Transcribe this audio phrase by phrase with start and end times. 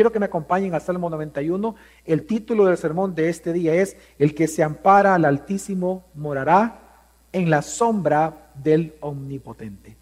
[0.00, 1.74] Quiero que me acompañen al Salmo 91.
[2.06, 7.04] El título del sermón de este día es El que se ampara al Altísimo morará
[7.32, 9.98] en la sombra del Omnipotente.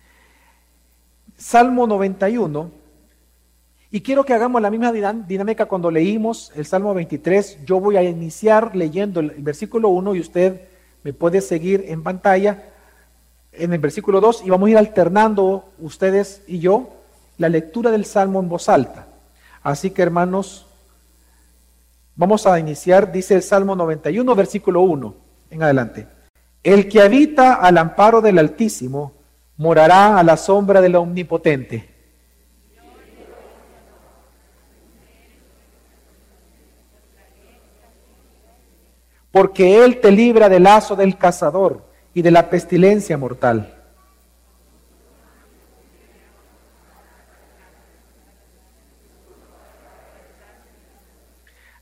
[1.37, 2.71] Salmo 91.
[3.91, 7.65] Y quiero que hagamos la misma dinámica cuando leímos el Salmo 23.
[7.65, 10.61] Yo voy a iniciar leyendo el versículo 1 y usted
[11.03, 12.69] me puede seguir en pantalla
[13.51, 16.89] en el versículo 2 y vamos a ir alternando ustedes y yo
[17.37, 19.07] la lectura del Salmo en voz alta.
[19.69, 20.66] Así que hermanos,
[22.17, 25.14] vamos a iniciar, dice el Salmo 91, versículo 1
[25.50, 26.08] en adelante.
[26.63, 29.13] El que habita al amparo del Altísimo
[29.58, 31.86] morará a la sombra del Omnipotente.
[39.30, 43.78] Porque Él te libra del lazo del cazador y de la pestilencia mortal.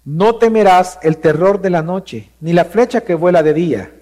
[0.06, 3.93] No temerás el terror de la noche, ni la flecha que vuela de día.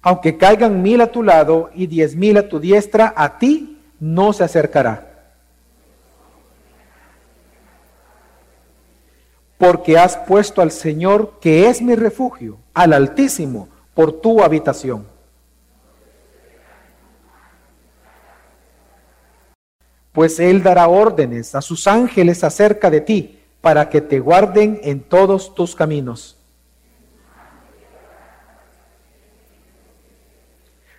[0.00, 4.32] Aunque caigan mil a tu lado y diez mil a tu diestra, a ti no
[4.32, 5.08] se acercará.
[9.58, 15.04] Porque has puesto al Señor, que es mi refugio, al Altísimo, por tu habitación.
[20.12, 25.00] Pues Él dará órdenes a sus ángeles acerca de ti, para que te guarden en
[25.00, 26.38] todos tus caminos.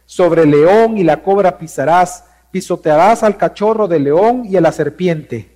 [0.05, 4.71] Sobre el león y la cobra pisarás, pisotearás al cachorro del león y a la
[4.71, 5.49] serpiente.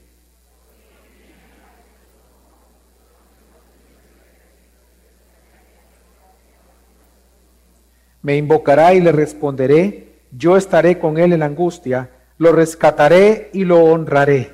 [8.22, 13.64] Me invocará y le responderé, yo estaré con él en la angustia lo rescataré y
[13.64, 14.54] lo honraré.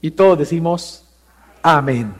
[0.00, 1.08] Y todos decimos,
[1.62, 2.14] amén.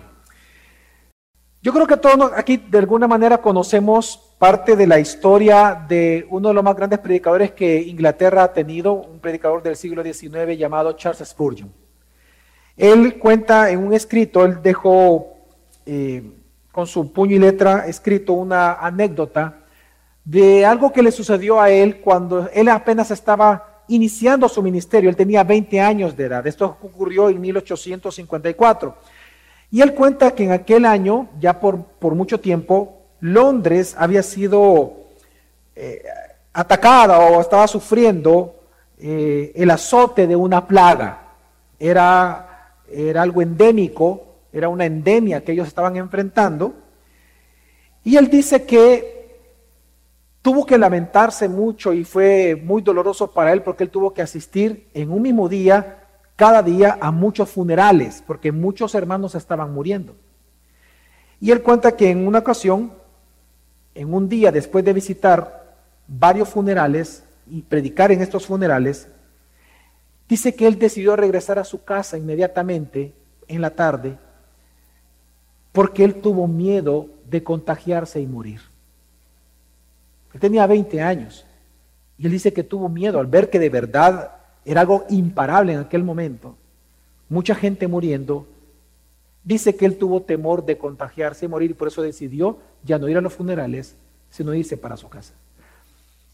[1.60, 6.48] Yo creo que todos aquí de alguna manera conocemos parte de la historia de uno
[6.48, 10.92] de los más grandes predicadores que Inglaterra ha tenido, un predicador del siglo XIX llamado
[10.92, 11.72] Charles Spurgeon.
[12.76, 15.34] Él cuenta en un escrito, él dejó
[15.86, 16.22] eh,
[16.72, 19.63] con su puño y letra escrito una anécdota
[20.24, 25.10] de algo que le sucedió a él cuando él apenas estaba iniciando su ministerio.
[25.10, 26.46] Él tenía 20 años de edad.
[26.46, 28.96] Esto ocurrió en 1854.
[29.70, 34.94] Y él cuenta que en aquel año, ya por, por mucho tiempo, Londres había sido
[35.74, 36.02] eh,
[36.52, 38.54] atacada o estaba sufriendo
[38.98, 41.20] eh, el azote de una plaga.
[41.78, 46.74] Era, era algo endémico, era una endemia que ellos estaban enfrentando.
[48.04, 49.13] Y él dice que
[50.44, 54.90] tuvo que lamentarse mucho y fue muy doloroso para él porque él tuvo que asistir
[54.92, 56.04] en un mismo día,
[56.36, 60.14] cada día, a muchos funerales, porque muchos hermanos estaban muriendo.
[61.40, 62.92] Y él cuenta que en una ocasión,
[63.94, 69.08] en un día después de visitar varios funerales y predicar en estos funerales,
[70.28, 73.14] dice que él decidió regresar a su casa inmediatamente
[73.48, 74.18] en la tarde
[75.72, 78.73] porque él tuvo miedo de contagiarse y morir.
[80.34, 81.46] Él tenía 20 años
[82.18, 84.32] y él dice que tuvo miedo al ver que de verdad
[84.64, 86.56] era algo imparable en aquel momento.
[87.28, 88.46] Mucha gente muriendo.
[89.44, 93.08] Dice que él tuvo temor de contagiarse y morir y por eso decidió ya no
[93.08, 93.96] ir a los funerales,
[94.30, 95.34] sino irse para su casa.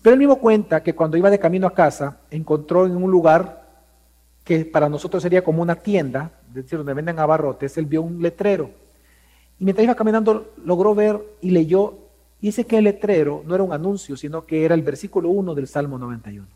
[0.02, 3.68] Pero él mismo cuenta que cuando iba de camino a casa, encontró en un lugar
[4.44, 8.22] que para nosotros sería como una tienda, es decir, donde venden abarrotes, él vio un
[8.22, 8.70] letrero.
[9.58, 11.98] Y mientras iba caminando, logró ver y leyó
[12.40, 15.68] dice que el letrero no era un anuncio, sino que era el versículo 1 del
[15.68, 16.46] Salmo 91.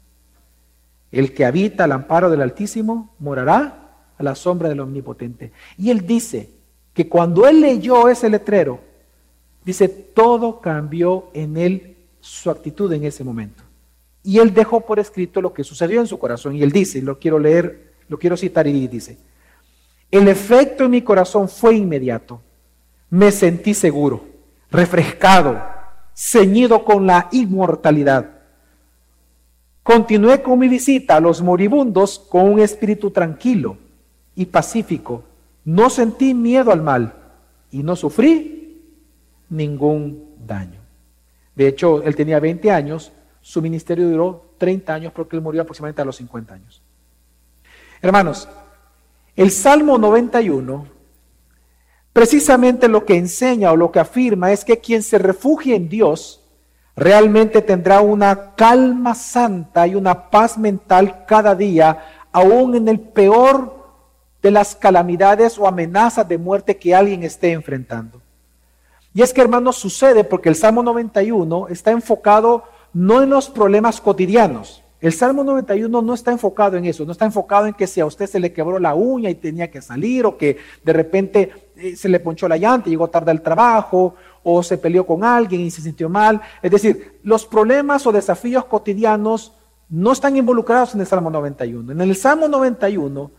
[1.13, 3.85] El que habita al amparo del Altísimo morará
[4.17, 5.53] a la sombra del Omnipotente.
[5.79, 6.51] Y él dice
[6.93, 8.81] que cuando él leyó ese letrero,
[9.65, 13.63] dice, todo cambió en él su actitud en ese momento.
[14.23, 16.57] Y él dejó por escrito lo que sucedió en su corazón.
[16.57, 19.19] Y él dice, lo quiero leer, lo quiero citar y dice,
[20.11, 22.41] el efecto en mi corazón fue inmediato.
[23.11, 24.25] Me sentí seguro,
[24.71, 25.61] refrescado,
[26.15, 28.31] ceñido con la inmortalidad.
[29.83, 33.77] Continué con mi visita a los moribundos con un espíritu tranquilo
[34.35, 35.25] y pacífico.
[35.65, 37.15] No sentí miedo al mal
[37.71, 38.83] y no sufrí
[39.51, 40.81] ningún daño.
[41.55, 46.03] De hecho, él tenía 20 años, su ministerio duró 30 años porque él murió aproximadamente
[46.03, 46.83] a los 50 años.
[48.01, 48.49] Hermanos,
[49.37, 50.94] el Salmo 91
[52.15, 56.41] Precisamente lo que enseña o lo que afirma es que quien se refugia en Dios
[56.95, 63.75] realmente tendrá una calma santa y una paz mental cada día, aún en el peor
[64.41, 68.23] de las calamidades o amenazas de muerte que alguien esté enfrentando.
[69.13, 72.63] Y es que, hermanos, sucede porque el Salmo 91 está enfocado
[72.93, 74.85] no en los problemas cotidianos.
[75.01, 78.07] El Salmo 91 no está enfocado en eso, no está enfocado en que si a
[78.07, 81.64] usted se le quebró la uña y tenía que salir, o que de repente
[81.97, 85.71] se le ponchó la llanta llegó tarde al trabajo, o se peleó con alguien y
[85.71, 86.41] se sintió mal.
[86.63, 89.53] Es decir, los problemas o desafíos cotidianos
[89.89, 91.93] no están involucrados en el Salmo 91.
[91.93, 93.31] En el Salmo 91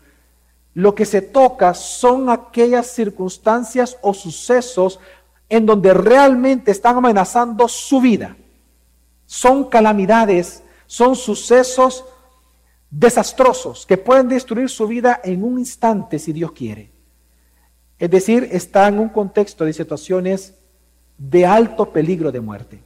[0.76, 5.00] lo que se toca son aquellas circunstancias o sucesos
[5.48, 8.36] en donde realmente están amenazando su vida.
[9.24, 12.04] Son calamidades, son sucesos
[12.90, 16.95] desastrosos que pueden destruir su vida en un instante si Dios quiere.
[17.98, 20.54] Es decir, está en un contexto de situaciones
[21.18, 22.82] de alto peligro de muerte.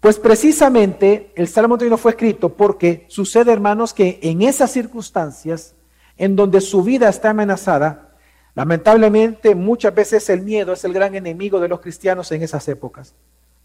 [0.00, 5.74] Pues precisamente el Salmo 31 fue escrito porque sucede, hermanos, que en esas circunstancias,
[6.16, 8.14] en donde su vida está amenazada,
[8.54, 13.14] lamentablemente muchas veces el miedo es el gran enemigo de los cristianos en esas épocas.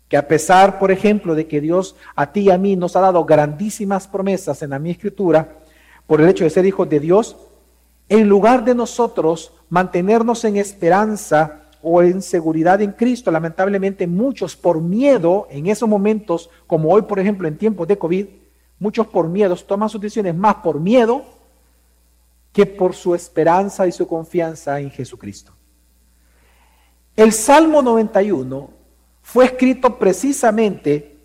[0.10, 3.02] Que a pesar, por ejemplo, de que Dios a ti y a mí nos ha
[3.02, 5.60] dado grandísimas promesas en la mi escritura,
[6.08, 7.38] por el hecho de ser hijos de Dios,
[8.10, 14.80] en lugar de nosotros mantenernos en esperanza o en seguridad en Cristo, lamentablemente muchos por
[14.80, 18.28] miedo en esos momentos, como hoy por ejemplo en tiempos de COVID,
[18.78, 21.26] muchos por miedo toman sus decisiones más por miedo
[22.52, 25.54] que por su esperanza y su confianza en Jesucristo.
[27.16, 28.70] El Salmo 91
[29.24, 31.18] fue escrito precisamente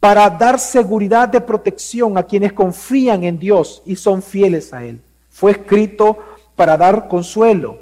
[0.00, 5.02] para dar seguridad de protección a quienes confían en Dios y son fieles a Él.
[5.28, 7.78] Fue escrito para dar consuelo,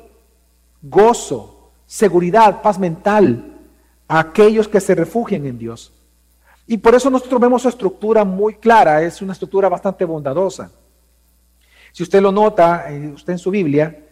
[0.83, 3.57] gozo, seguridad, paz mental
[4.09, 5.93] a aquellos que se refugian en Dios.
[6.67, 10.71] Y por eso nosotros vemos su estructura muy clara, es una estructura bastante bondadosa.
[11.93, 14.05] Si usted lo nota, eh, usted en su Biblia,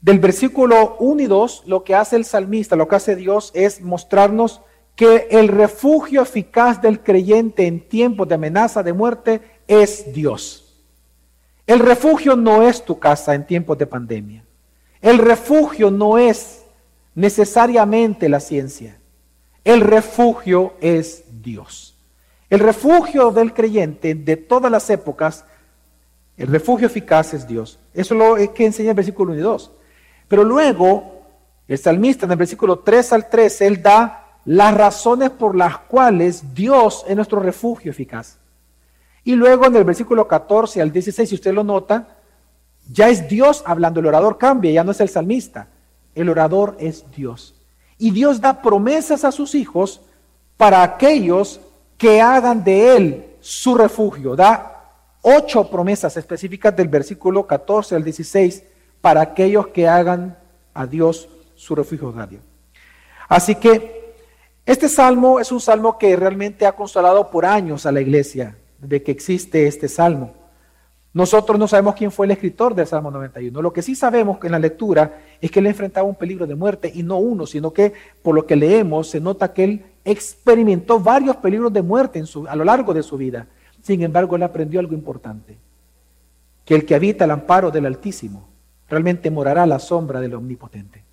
[0.00, 3.80] del versículo 1 y 2, lo que hace el salmista, lo que hace Dios es
[3.80, 4.60] mostrarnos
[4.96, 10.67] que el refugio eficaz del creyente en tiempos de amenaza de muerte es Dios.
[11.68, 14.42] El refugio no es tu casa en tiempos de pandemia.
[15.02, 16.64] El refugio no es
[17.14, 18.98] necesariamente la ciencia.
[19.64, 21.94] El refugio es Dios.
[22.48, 25.44] El refugio del creyente de todas las épocas,
[26.38, 27.78] el refugio eficaz es Dios.
[27.92, 29.70] Eso es lo que enseña el versículo 1 y 2.
[30.26, 31.20] Pero luego,
[31.68, 36.54] el salmista en el versículo 3 al 3, él da las razones por las cuales
[36.54, 38.38] Dios es nuestro refugio eficaz.
[39.28, 42.16] Y luego en el versículo 14 al 16, si usted lo nota,
[42.90, 45.68] ya es Dios hablando, el orador cambia, ya no es el salmista.
[46.14, 47.54] El orador es Dios.
[47.98, 50.00] Y Dios da promesas a sus hijos
[50.56, 51.60] para aquellos
[51.98, 54.34] que hagan de Él su refugio.
[54.34, 58.64] Da ocho promesas específicas del versículo 14 al 16
[59.02, 60.38] para aquellos que hagan
[60.72, 62.40] a Dios su refugio radio.
[63.28, 64.14] Así que
[64.64, 69.02] este salmo es un salmo que realmente ha consolado por años a la iglesia, de
[69.02, 70.34] que existe este salmo.
[71.12, 73.62] Nosotros no sabemos quién fue el escritor del Salmo 91.
[73.62, 76.92] Lo que sí sabemos en la lectura es que él enfrentaba un peligro de muerte
[76.94, 77.92] y no uno, sino que
[78.22, 82.64] por lo que leemos se nota que él experimentó varios peligros de muerte a lo
[82.64, 83.46] largo de su vida.
[83.82, 85.58] Sin embargo, él aprendió algo importante,
[86.64, 88.48] que el que habita el amparo del Altísimo
[88.88, 91.04] realmente morará a la sombra del Omnipotente.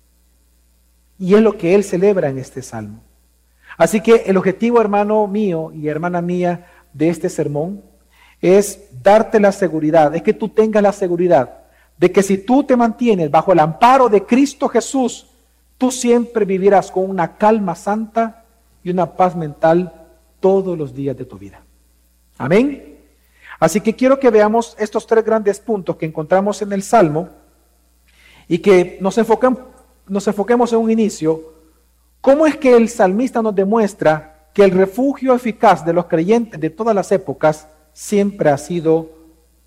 [1.18, 3.02] Y es lo que él celebra en este salmo.
[3.78, 7.82] Así que el objetivo, hermano mío y hermana mía, de este sermón
[8.40, 11.58] es darte la seguridad, es que tú tengas la seguridad
[11.96, 15.26] de que si tú te mantienes bajo el amparo de Cristo Jesús,
[15.78, 18.44] tú siempre vivirás con una calma santa
[18.82, 19.92] y una paz mental
[20.40, 21.62] todos los días de tu vida.
[22.38, 22.98] Amén.
[23.58, 27.30] Así que quiero que veamos estos tres grandes puntos que encontramos en el Salmo
[28.46, 29.60] y que nos, enfoquemos,
[30.06, 31.54] nos enfoquemos en un inicio.
[32.20, 36.70] ¿Cómo es que el salmista nos demuestra que el refugio eficaz de los creyentes de
[36.70, 39.10] todas las épocas siempre ha sido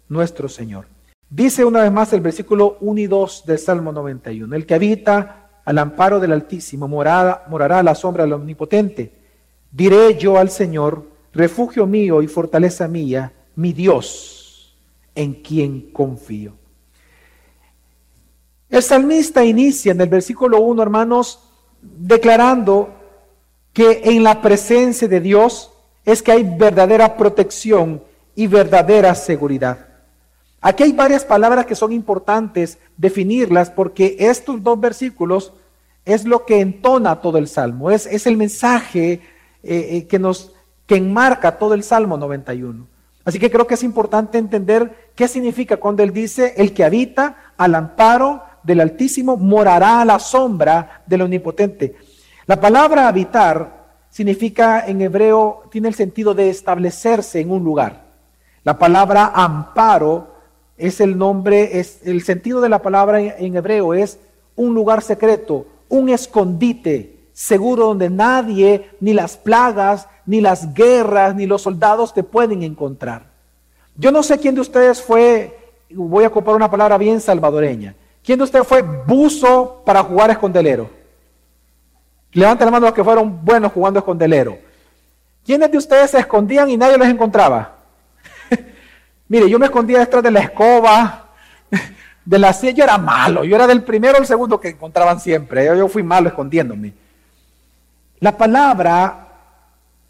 [0.07, 0.87] nuestro Señor.
[1.29, 5.61] Dice una vez más el versículo 1 y 2 del Salmo 91, el que habita
[5.63, 9.13] al amparo del Altísimo morará, a la sombra del Omnipotente.
[9.71, 14.75] Diré yo al Señor, refugio mío y fortaleza mía, mi Dios,
[15.13, 16.53] en quien confío.
[18.67, 21.47] El salmista inicia en el versículo 1, hermanos,
[21.79, 22.98] declarando
[23.73, 25.71] que en la presencia de Dios
[26.05, 28.03] es que hay verdadera protección
[28.35, 29.87] y verdadera seguridad.
[30.61, 35.53] Aquí hay varias palabras que son importantes definirlas porque estos dos versículos
[36.05, 39.21] es lo que entona todo el salmo, es, es el mensaje eh,
[39.63, 40.53] eh, que nos
[40.89, 42.87] que enmarca todo el Salmo 91.
[43.23, 47.53] Así que creo que es importante entender qué significa cuando él dice, el que habita
[47.57, 51.95] al amparo del Altísimo morará a la sombra del Omnipotente.
[52.49, 58.05] La palabra habitar significa en hebreo, tiene el sentido de establecerse en un lugar.
[58.63, 60.29] La palabra amparo
[60.75, 64.17] es el nombre, es el sentido de la palabra en hebreo es
[64.55, 71.45] un lugar secreto, un escondite seguro donde nadie, ni las plagas, ni las guerras, ni
[71.45, 73.27] los soldados te pueden encontrar.
[73.95, 75.55] Yo no sé quién de ustedes fue,
[75.91, 80.97] voy a ocupar una palabra bien salvadoreña, quién de ustedes fue buzo para jugar escondelero.
[82.33, 84.57] Levanten la mano los que fueron buenos jugando escondelero.
[85.45, 87.77] ¿Quiénes de ustedes se escondían y nadie los encontraba?
[89.27, 91.29] Mire, yo me escondía detrás de la escoba,
[92.25, 95.19] de la silla, yo era malo, yo era del primero o el segundo que encontraban
[95.19, 96.93] siempre, yo fui malo escondiéndome.
[98.19, 99.27] La palabra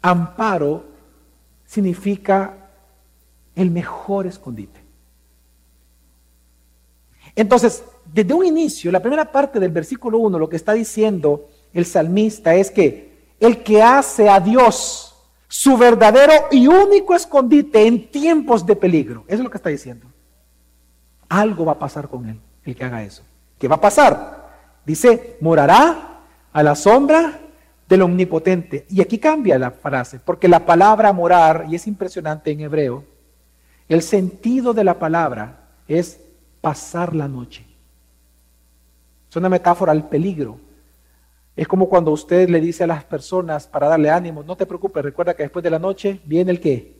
[0.02, 0.84] amparo
[1.64, 2.54] significa
[3.54, 4.80] el mejor escondite.
[7.34, 11.86] Entonces, desde un inicio, la primera parte del versículo 1, lo que está diciendo el
[11.86, 15.14] salmista es que el que hace a Dios
[15.48, 20.06] su verdadero y único escondite en tiempos de peligro, eso es lo que está diciendo.
[21.28, 23.22] Algo va a pasar con él, el que haga eso.
[23.58, 24.50] ¿Qué va a pasar?
[24.84, 26.20] Dice, morará
[26.52, 27.40] a la sombra
[27.88, 28.86] del omnipotente.
[28.88, 33.04] Y aquí cambia la frase, porque la palabra morar, y es impresionante en hebreo,
[33.88, 36.20] el sentido de la palabra es
[36.60, 37.66] pasar la noche.
[39.28, 40.58] Es una metáfora al peligro.
[41.60, 45.04] Es como cuando usted le dice a las personas para darle ánimo, no te preocupes,
[45.04, 46.96] recuerda que después de la noche viene el qué?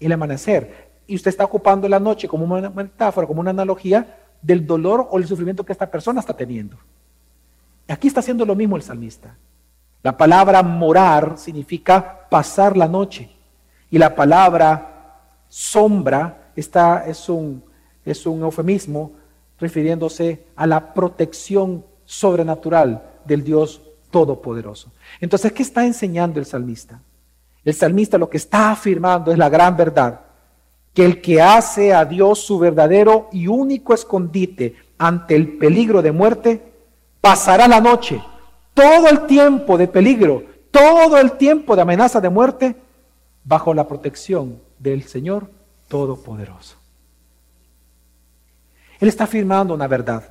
[0.00, 0.92] El amanecer.
[1.06, 5.18] Y usted está ocupando la noche como una metáfora, como una analogía del dolor o
[5.18, 6.78] el sufrimiento que esta persona está teniendo.
[7.86, 9.36] Aquí está haciendo lo mismo el salmista.
[10.02, 13.30] La palabra morar significa pasar la noche.
[13.90, 17.62] Y la palabra sombra está, es, un,
[18.06, 19.12] es un eufemismo
[19.60, 24.92] refiriéndose a la protección sobrenatural del Dios Todopoderoso.
[25.20, 27.00] Entonces, ¿qué está enseñando el salmista?
[27.64, 30.20] El salmista lo que está afirmando es la gran verdad,
[30.92, 36.12] que el que hace a Dios su verdadero y único escondite ante el peligro de
[36.12, 36.72] muerte,
[37.20, 38.20] pasará la noche
[38.74, 42.76] todo el tiempo de peligro, todo el tiempo de amenaza de muerte,
[43.44, 45.50] bajo la protección del Señor
[45.88, 46.76] Todopoderoso.
[49.00, 50.22] Él está afirmando una verdad.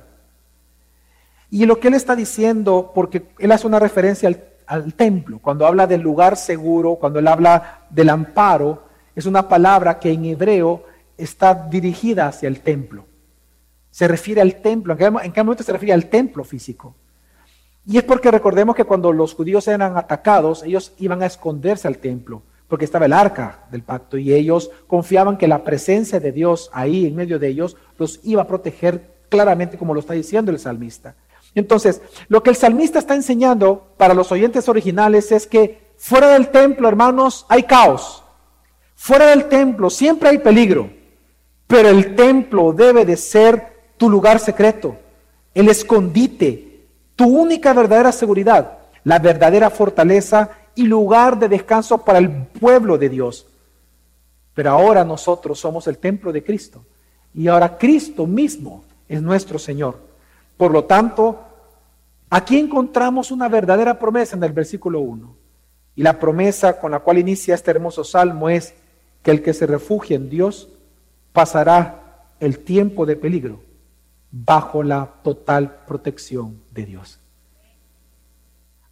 [1.52, 4.34] Y lo que él está diciendo, porque él hace una referencia
[4.66, 9.98] al, templo, cuando habla del lugar seguro, cuando él habla del amparo, es una palabra
[9.98, 10.84] que en hebreo
[11.18, 13.04] está dirigida hacia el templo.
[13.90, 16.94] Se refiere al templo, ¿en qué momento se refiere al templo físico?
[17.84, 21.98] Y es porque recordemos que cuando los judíos eran atacados, ellos iban a esconderse al
[21.98, 26.70] templo, porque estaba el arca del pacto y ellos confiaban que la presencia de Dios
[26.72, 30.58] ahí en medio de ellos los iba a proteger claramente como lo está diciendo el
[30.58, 31.14] salmista.
[31.54, 36.48] Entonces, lo que el salmista está enseñando para los oyentes originales es que fuera del
[36.48, 38.22] templo, hermanos, hay caos.
[38.94, 40.88] Fuera del templo siempre hay peligro,
[41.66, 44.96] pero el templo debe de ser tu lugar secreto,
[45.54, 52.30] el escondite, tu única verdadera seguridad, la verdadera fortaleza y lugar de descanso para el
[52.30, 53.46] pueblo de Dios.
[54.54, 56.84] Pero ahora nosotros somos el templo de Cristo
[57.34, 60.11] y ahora Cristo mismo es nuestro Señor.
[60.62, 61.40] Por lo tanto,
[62.30, 65.34] aquí encontramos una verdadera promesa en el versículo 1.
[65.96, 68.72] Y la promesa con la cual inicia este hermoso salmo es
[69.24, 70.68] que el que se refugie en Dios
[71.32, 73.60] pasará el tiempo de peligro
[74.30, 77.18] bajo la total protección de Dios.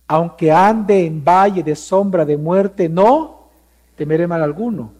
[0.08, 3.48] Aunque ande en valle de sombra de muerte, no
[3.94, 4.92] temeré mal alguno.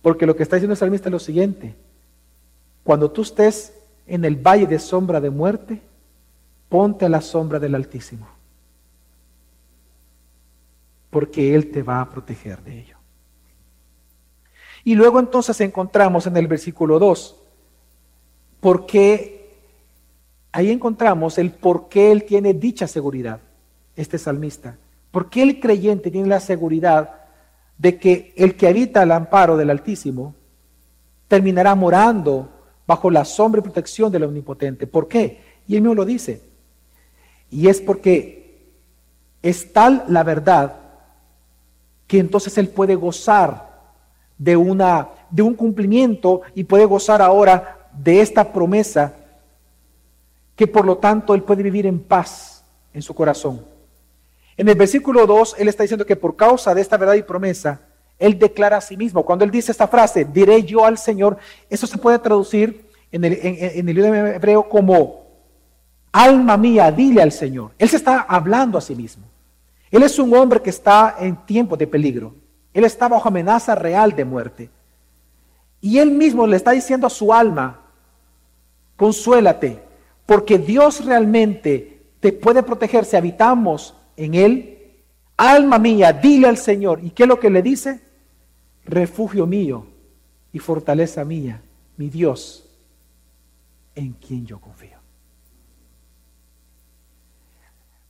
[0.00, 1.74] Porque lo que está diciendo el salmista es lo siguiente.
[2.84, 5.82] Cuando tú estés en el valle de sombra de muerte,
[6.68, 8.26] ponte a la sombra del Altísimo.
[11.10, 12.96] Porque Él te va a proteger de ello.
[14.84, 17.36] Y luego entonces encontramos en el versículo 2,
[18.60, 19.42] porque
[20.52, 23.40] Ahí encontramos el por qué él tiene dicha seguridad,
[23.96, 24.76] este salmista.
[25.10, 27.22] ¿Por qué el creyente tiene la seguridad
[27.78, 30.34] de que el que habita al amparo del Altísimo
[31.26, 32.50] terminará morando
[32.86, 34.86] bajo la sombra y protección del Omnipotente?
[34.86, 35.40] ¿Por qué?
[35.66, 36.42] Y él mismo lo dice.
[37.50, 38.72] Y es porque
[39.42, 40.76] es tal la verdad
[42.06, 43.72] que entonces él puede gozar
[44.38, 49.14] de, una, de un cumplimiento y puede gozar ahora de esta promesa
[50.56, 53.64] que por lo tanto él puede vivir en paz en su corazón.
[54.56, 57.80] En el versículo 2, él está diciendo que por causa de esta verdad y promesa,
[58.18, 59.24] él declara a sí mismo.
[59.24, 61.38] Cuando él dice esta frase, diré yo al Señor,
[61.68, 65.26] eso se puede traducir en el, en, idioma hebreo como,
[66.12, 67.72] alma mía, dile al Señor.
[67.78, 69.24] Él se está hablando a sí mismo.
[69.90, 72.34] Él es un hombre que está en tiempo de peligro.
[72.72, 74.70] Él está bajo amenaza real de muerte.
[75.80, 77.80] Y él mismo le está diciendo a su alma,
[78.96, 79.82] consuélate,
[80.24, 84.71] porque Dios realmente te puede proteger si habitamos en Él.
[85.44, 87.00] Alma mía, dile al Señor.
[87.02, 88.00] ¿Y qué es lo que le dice?
[88.84, 89.88] Refugio mío
[90.52, 91.60] y fortaleza mía,
[91.96, 92.68] mi Dios,
[93.96, 94.98] en quien yo confío.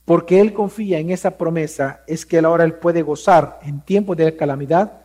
[0.05, 4.35] Porque Él confía en esa promesa, es que ahora Él puede gozar en tiempos de
[4.35, 5.01] calamidad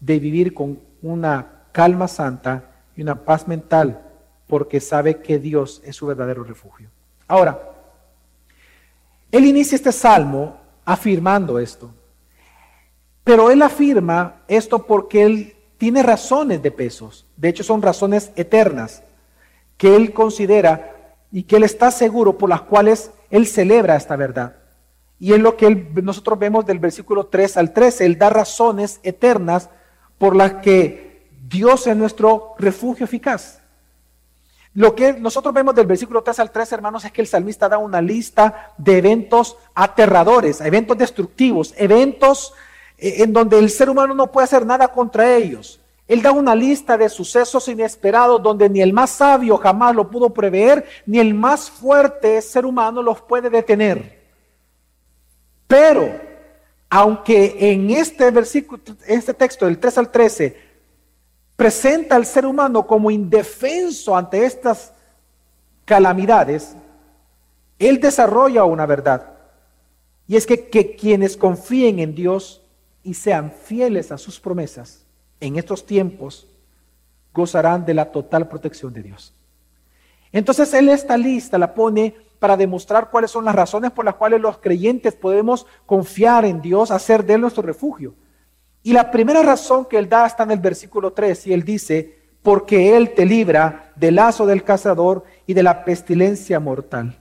[0.00, 4.00] de vivir con una calma santa y una paz mental,
[4.46, 6.88] porque sabe que Dios es su verdadero refugio.
[7.28, 7.70] Ahora,
[9.30, 10.59] él inicia este salmo
[10.92, 11.94] afirmando esto.
[13.22, 17.26] Pero él afirma esto porque él tiene razones de pesos.
[17.36, 19.04] De hecho, son razones eternas
[19.76, 24.56] que él considera y que él está seguro por las cuales él celebra esta verdad.
[25.20, 28.06] Y es lo que nosotros vemos del versículo 3 al 13.
[28.06, 29.70] Él da razones eternas
[30.18, 33.59] por las que Dios es nuestro refugio eficaz.
[34.74, 37.78] Lo que nosotros vemos del versículo 3 al 3, hermanos, es que el salmista da
[37.78, 42.54] una lista de eventos aterradores, eventos destructivos, eventos
[42.96, 45.80] eh, en donde el ser humano no puede hacer nada contra ellos.
[46.06, 50.30] Él da una lista de sucesos inesperados donde ni el más sabio jamás lo pudo
[50.30, 54.20] prever, ni el más fuerte ser humano los puede detener.
[55.66, 56.10] Pero,
[56.88, 60.69] aunque en este versículo, este texto del 3 al 13,
[61.60, 64.94] presenta al ser humano como indefenso ante estas
[65.84, 66.74] calamidades,
[67.78, 69.34] él desarrolla una verdad.
[70.26, 72.62] Y es que, quienes confíen en Dios
[73.02, 75.04] y sean fieles a sus promesas
[75.38, 76.48] en estos tiempos,
[77.34, 79.34] gozarán de la total protección de Dios.
[80.32, 84.40] Entonces él esta lista la pone para demostrar cuáles son las razones por las cuales
[84.40, 88.14] los creyentes podemos confiar en Dios, hacer de él nuestro refugio.
[88.82, 92.18] Y la primera razón que él da está en el versículo 3 y él dice,
[92.42, 97.18] porque él te libra del lazo del cazador y de la pestilencia mortal.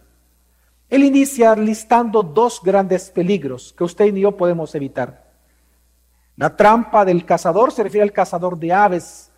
[0.89, 5.29] Él inicia listando dos grandes peligros que usted y yo podemos evitar.
[6.35, 9.29] La trampa del cazador se refiere al cazador de aves,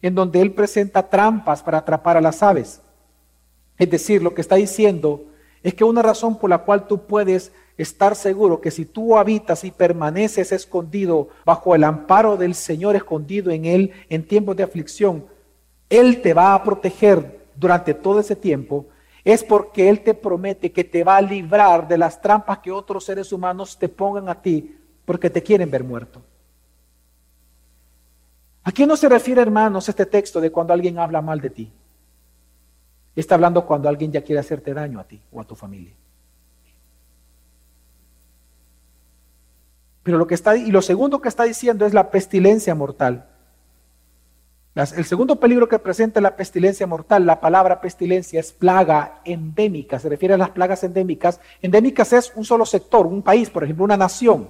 [0.00, 2.80] en donde él presenta trampas para atrapar a las aves.
[3.78, 5.26] Es decir, lo que está diciendo
[5.62, 9.64] es que una razón por la cual tú puedes estar seguro que si tú habitas
[9.64, 15.26] y permaneces escondido bajo el amparo del Señor, escondido en Él en tiempos de aflicción,
[15.90, 18.86] Él te va a proteger durante todo ese tiempo,
[19.24, 23.04] es porque Él te promete que te va a librar de las trampas que otros
[23.04, 26.22] seres humanos te pongan a ti porque te quieren ver muerto.
[28.64, 31.72] ¿A qué no se refiere, hermanos, este texto de cuando alguien habla mal de ti?
[33.14, 35.94] Está hablando cuando alguien ya quiere hacerte daño a ti o a tu familia.
[40.06, 43.26] Pero lo que está, y lo segundo que está diciendo es la pestilencia mortal.
[44.76, 50.08] el segundo peligro que presenta la pestilencia mortal, la palabra pestilencia es plaga endémica, se
[50.08, 51.40] refiere a las plagas endémicas.
[51.60, 54.48] Endémicas es un solo sector, un país, por ejemplo, una nación.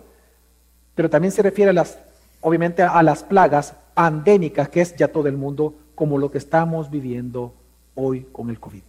[0.95, 2.01] Pero también se refiere a las,
[2.43, 6.91] obviamente, a las plagas pandémicas, que es ya todo el mundo, como lo que estamos
[6.91, 7.55] viviendo
[7.95, 8.83] hoy con el COVID.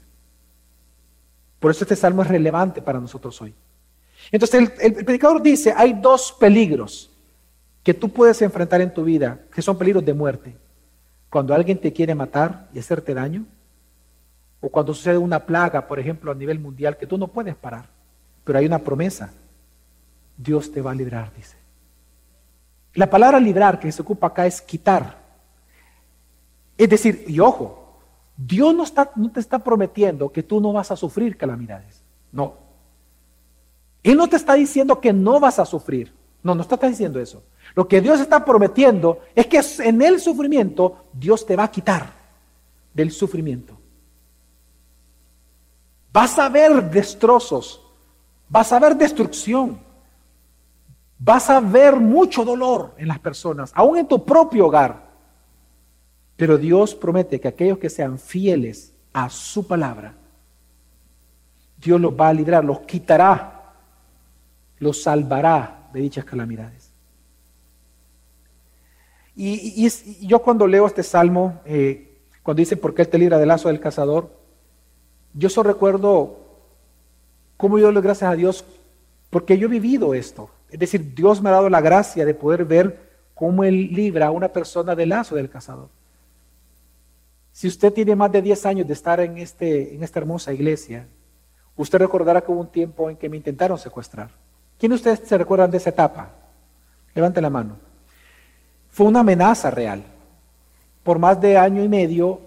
[1.61, 3.55] Por eso este salmo es relevante para nosotros hoy.
[4.31, 7.09] Entonces el, predicador dice, hay dos peligros
[7.83, 10.55] que tú puedes enfrentar en tu vida, que son peligros de muerte.
[11.29, 13.45] Cuando alguien te quiere matar y hacerte daño,
[14.59, 17.85] o cuando sucede una plaga, por ejemplo, a nivel mundial, que tú no puedes parar,
[18.43, 19.31] pero hay una promesa.
[20.35, 21.55] Dios te va a librar, dice.
[22.93, 25.17] La palabra librar que se ocupa acá es quitar.
[26.77, 27.99] Es decir, y ojo,
[28.35, 32.03] Dios no, está, no te está prometiendo que tú no vas a sufrir calamidades.
[32.31, 32.66] No,
[34.11, 36.13] él no te está diciendo que no vas a sufrir.
[36.43, 37.43] No, no está diciendo eso.
[37.75, 42.11] Lo que Dios está prometiendo es que en el sufrimiento Dios te va a quitar
[42.93, 43.77] del sufrimiento.
[46.13, 47.81] Vas a ver destrozos,
[48.49, 49.79] vas a ver destrucción,
[51.19, 55.07] vas a ver mucho dolor en las personas, aún en tu propio hogar.
[56.35, 60.15] Pero Dios promete que aquellos que sean fieles a su palabra,
[61.77, 63.56] Dios los va a librar, los quitará
[64.79, 66.91] los salvará de dichas calamidades.
[69.35, 69.87] Y,
[70.25, 73.67] yo cuando leo este salmo, eh, cuando dice, ¿por qué Él te libra del lazo
[73.67, 74.31] del cazador?
[75.33, 76.39] Yo solo recuerdo
[77.55, 78.65] cómo yo le doy gracias a Dios
[79.29, 80.49] Porque yo he vivido esto.
[80.69, 82.99] Es decir, Dios me ha dado la gracia de poder ver
[83.35, 85.89] cómo Él libra a una persona del lazo del cazador.
[87.51, 91.07] Si usted tiene más de 10 años de estar en, este, en esta hermosa iglesia,
[91.75, 94.29] usted recordará que hubo un tiempo en que me intentaron secuestrar.
[94.77, 96.29] ¿Quién de ustedes se recuerdan de esa etapa?
[97.15, 97.77] Levante la mano.
[98.89, 100.03] Fue una amenaza real.
[101.03, 102.41] Por más de año y medio,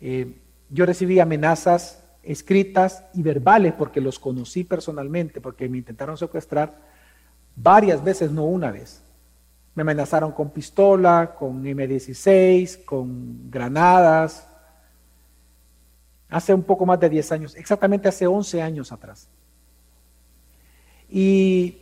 [0.00, 6.74] eh, yo recibí amenazas escritas y verbales porque los conocí personalmente, porque me intentaron secuestrar
[7.54, 9.02] varias veces, no una vez.
[9.74, 14.48] Me amenazaron con pistola, con M16, con granadas.
[16.28, 19.28] Hace un poco más de 10 años, exactamente hace 11 años atrás.
[21.10, 21.78] Y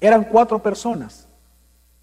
[0.00, 1.28] eran cuatro personas.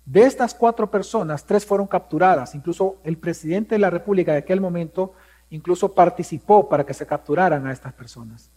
[0.05, 2.53] De estas cuatro personas, tres fueron capturadas.
[2.53, 5.13] Incluso el presidente de la República de aquel momento
[5.49, 8.49] incluso participó para que se capturaran a estas personas.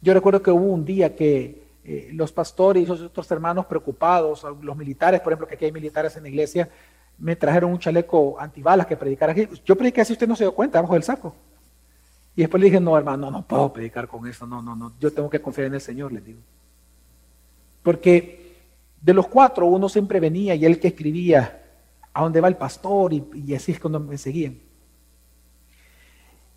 [0.00, 4.76] Yo recuerdo que hubo un día que eh, los pastores y otros hermanos preocupados, los
[4.76, 6.68] militares, por ejemplo, que aquí hay militares en la iglesia,
[7.18, 9.48] me trajeron un chaleco antibalas que predicara aquí.
[9.64, 11.34] Yo prediqué así, usted no se dio cuenta, abajo del saco.
[12.36, 15.12] Y después le dije, no, hermano, no, puedo predicar con eso, no, no, no, yo
[15.12, 16.40] tengo que confiar en el Señor, les digo.
[17.82, 18.56] Porque
[19.00, 21.62] de los cuatro uno siempre venía y él que escribía
[22.12, 24.58] a dónde va el pastor y, así es cuando me seguían.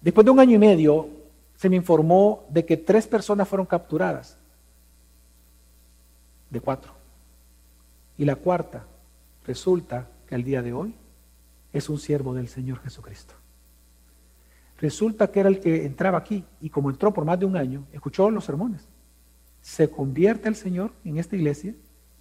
[0.01, 1.09] Después de un año y medio
[1.55, 4.37] se me informó de que tres personas fueron capturadas,
[6.49, 6.93] de cuatro.
[8.17, 8.85] Y la cuarta
[9.45, 10.95] resulta que al día de hoy
[11.73, 13.33] es un siervo del Señor Jesucristo.
[14.77, 17.85] Resulta que era el que entraba aquí y como entró por más de un año,
[17.91, 18.87] escuchó los sermones.
[19.61, 21.73] Se convierte el Señor en esta iglesia,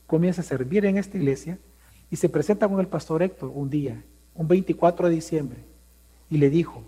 [0.06, 1.58] comienza a servir en esta iglesia
[2.10, 4.02] y se presenta con el pastor Héctor un día,
[4.34, 5.58] un 24 de diciembre,
[6.30, 6.82] y le dijo,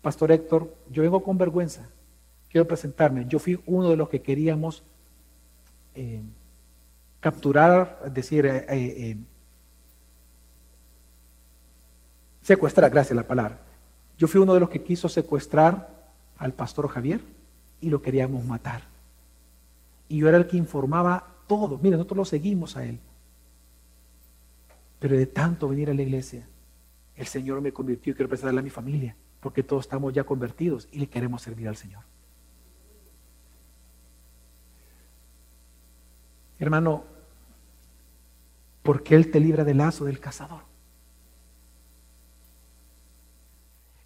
[0.00, 1.88] Pastor Héctor, yo vengo con vergüenza,
[2.50, 3.26] quiero presentarme.
[3.28, 4.82] Yo fui uno de los que queríamos
[5.94, 6.22] eh,
[7.20, 9.16] capturar, es decir, eh, eh,
[12.42, 13.60] secuestrar, gracias a la palabra.
[14.22, 17.20] Yo fui uno de los que quiso secuestrar al pastor Javier
[17.80, 18.82] y lo queríamos matar.
[20.08, 21.76] Y yo era el que informaba todo.
[21.78, 23.00] Mire, nosotros lo seguimos a él.
[25.00, 26.46] Pero de tanto venir a la iglesia,
[27.16, 30.86] el Señor me convirtió y quiero presentarle a mi familia, porque todos estamos ya convertidos
[30.92, 32.04] y le queremos servir al Señor.
[36.60, 37.02] Hermano,
[38.84, 40.71] porque Él te libra del lazo del cazador.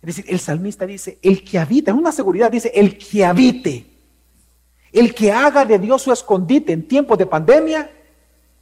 [0.07, 3.87] Es decir, el salmista dice, el que habita, es una seguridad, dice, el que habite,
[4.93, 7.91] el que haga de Dios su escondite en tiempos de pandemia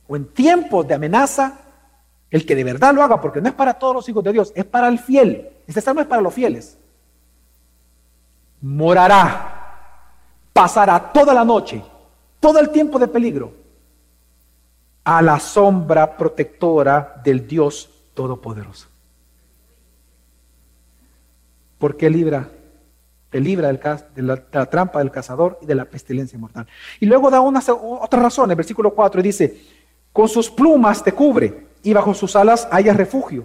[0.09, 1.61] o en tiempos de amenaza,
[2.31, 4.53] el que de verdad lo haga, porque no es para todos los hijos de Dios,
[4.57, 5.51] es para el fiel.
[5.67, 6.79] Este salmo es para los fieles.
[8.63, 9.91] Morará,
[10.51, 11.85] pasará toda la noche,
[12.41, 13.53] todo el tiempo de peligro,
[15.05, 18.94] a la sombra protectora del Dios Todopoderoso.
[21.79, 22.49] Porque libra,
[23.31, 26.67] te libra de, la, trampa del cazador y de la pestilencia mortal.
[27.01, 29.61] Y luego da una, otra razón, el versículo 4 dice,
[30.13, 33.45] con sus plumas te cubre y bajo sus alas haya refugio,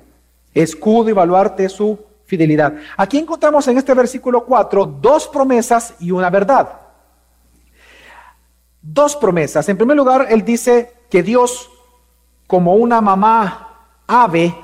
[0.53, 2.75] escudo y baluarte su fidelidad.
[2.95, 6.81] Aquí encontramos en este versículo 4 dos promesas y una verdad.
[8.81, 9.67] Dos promesas.
[9.67, 11.69] En primer lugar, él dice que Dios,
[12.45, 14.55] como una mamá ave,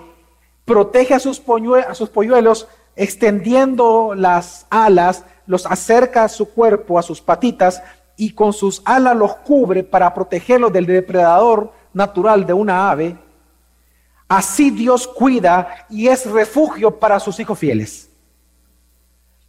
[0.64, 7.82] protege a sus polluelos extendiendo las alas, los acerca a su cuerpo, a sus patitas,
[8.18, 13.18] y con sus alas los cubre para protegerlos del depredador natural de una ave.
[14.28, 18.10] Así Dios cuida y es refugio para sus hijos fieles.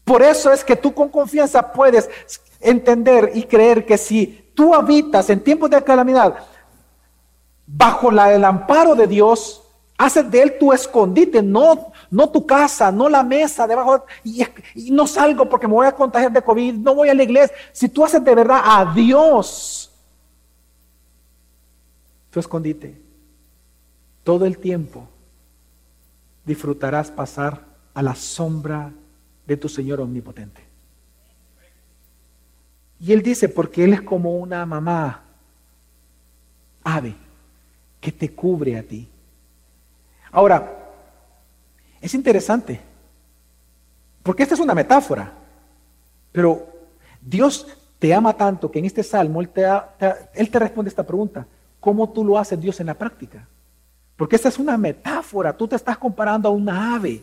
[0.04, 2.08] Por eso es que tú con confianza puedes
[2.60, 6.36] entender y creer que si tú habitas en tiempos de calamidad
[7.66, 9.65] bajo la, el amparo de Dios,
[9.96, 14.90] haces de él tu escondite, no, no tu casa, no la mesa debajo, y, y
[14.90, 17.56] no salgo porque me voy a contagiar de COVID, no voy a la iglesia.
[17.72, 19.90] Si tú haces de verdad a Dios
[22.30, 23.00] tu escondite,
[24.24, 25.08] todo el tiempo
[26.44, 28.92] disfrutarás pasar a la sombra
[29.46, 30.66] de tu Señor omnipotente.
[33.00, 35.22] Y él dice, porque Él es como una mamá
[36.82, 37.14] ave
[38.00, 39.08] que te cubre a ti.
[40.36, 40.70] Ahora,
[41.98, 42.78] es interesante,
[44.22, 45.32] porque esta es una metáfora,
[46.30, 46.66] pero
[47.22, 47.66] Dios
[47.98, 49.64] te ama tanto que en este salmo Él te,
[50.34, 51.46] él te responde esta pregunta,
[51.80, 53.48] ¿cómo tú lo haces Dios en la práctica?
[54.14, 55.56] Porque esta es una metáfora.
[55.56, 57.22] Tú te estás comparando a una ave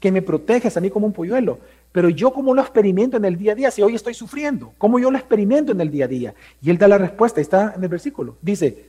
[0.00, 1.60] que me proteges a mí como un polluelo.
[1.92, 4.98] pero yo cómo lo experimento en el día a día si hoy estoy sufriendo, cómo
[4.98, 6.34] yo lo experimento en el día a día.
[6.60, 8.38] Y él da la respuesta, está en el versículo.
[8.42, 8.86] Dice,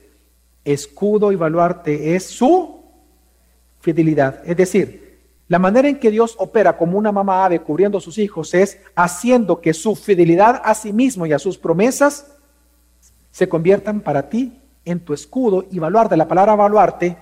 [0.64, 2.81] escudo y baluarte es su
[3.82, 4.40] fidelidad.
[4.46, 8.16] Es decir, la manera en que Dios opera como una mamá ave cubriendo a sus
[8.16, 12.32] hijos es haciendo que su fidelidad a sí mismo y a sus promesas
[13.30, 16.16] se conviertan para ti en tu escudo y baluarte.
[16.16, 17.18] La palabra baluarte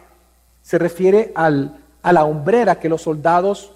[0.63, 3.73] se refiere al, a la hombrera que los soldados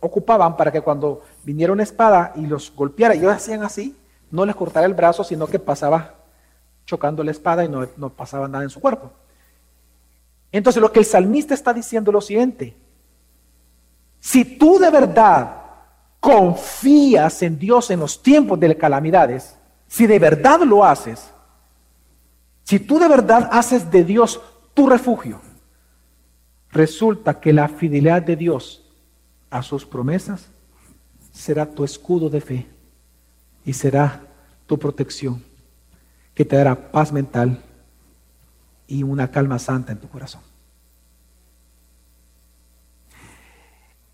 [0.00, 3.96] ocupaban para que cuando viniera una espada y los golpeara, ellos hacían así,
[4.30, 6.14] no les cortara el brazo, sino que pasaba
[6.86, 9.10] chocando la espada y no, no pasaba nada en su cuerpo.
[10.52, 12.76] Entonces lo que el salmista está diciendo es lo siguiente,
[14.20, 15.56] si tú de verdad
[16.20, 19.56] confías en Dios en los tiempos de calamidades,
[19.88, 21.32] si de verdad lo haces,
[22.62, 24.40] si tú de verdad haces de Dios
[24.74, 25.40] tu refugio,
[26.70, 28.84] resulta que la fidelidad de Dios
[29.50, 30.48] a sus promesas
[31.32, 32.66] será tu escudo de fe
[33.64, 34.20] y será
[34.66, 35.42] tu protección
[36.34, 37.62] que te dará paz mental
[38.92, 40.42] y una calma santa en tu corazón.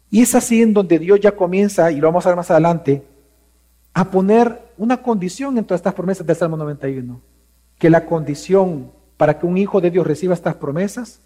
[0.09, 3.05] Y es así en donde Dios ya comienza, y lo vamos a ver más adelante,
[3.93, 7.21] a poner una condición en todas estas promesas del Salmo 91.
[7.77, 11.21] Que la condición para que un hijo de Dios reciba estas promesas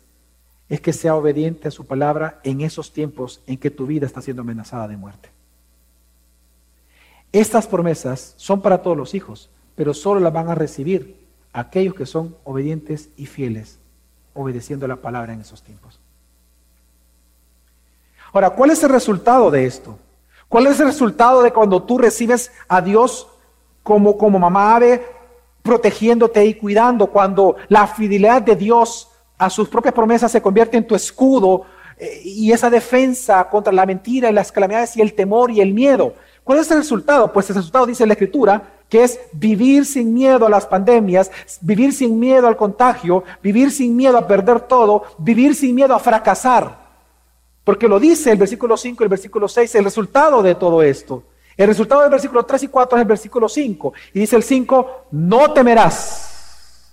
[0.70, 4.22] es que sea obediente a su palabra en esos tiempos en que tu vida está
[4.22, 5.28] siendo amenazada de muerte.
[7.32, 11.21] Estas promesas son para todos los hijos, pero solo las van a recibir
[11.52, 13.78] aquellos que son obedientes y fieles,
[14.34, 16.00] obedeciendo la palabra en esos tiempos.
[18.32, 19.98] Ahora, ¿cuál es el resultado de esto?
[20.48, 23.26] ¿Cuál es el resultado de cuando tú recibes a Dios
[23.82, 25.04] como, como mamá ave,
[25.62, 30.86] protegiéndote y cuidando, cuando la fidelidad de Dios a sus propias promesas se convierte en
[30.86, 31.62] tu escudo
[31.98, 35.74] eh, y esa defensa contra la mentira y las calamidades y el temor y el
[35.74, 36.14] miedo?
[36.44, 37.32] ¿Cuál es el resultado?
[37.32, 38.62] Pues el resultado dice la Escritura,
[38.92, 41.30] que es vivir sin miedo a las pandemias,
[41.62, 45.98] vivir sin miedo al contagio, vivir sin miedo a perder todo, vivir sin miedo a
[45.98, 46.76] fracasar.
[47.64, 51.22] Porque lo dice el versículo 5 y el versículo 6, el resultado de todo esto.
[51.56, 53.94] El resultado del versículo 3 y 4 es el versículo 5.
[54.12, 56.92] Y dice el 5, no temerás.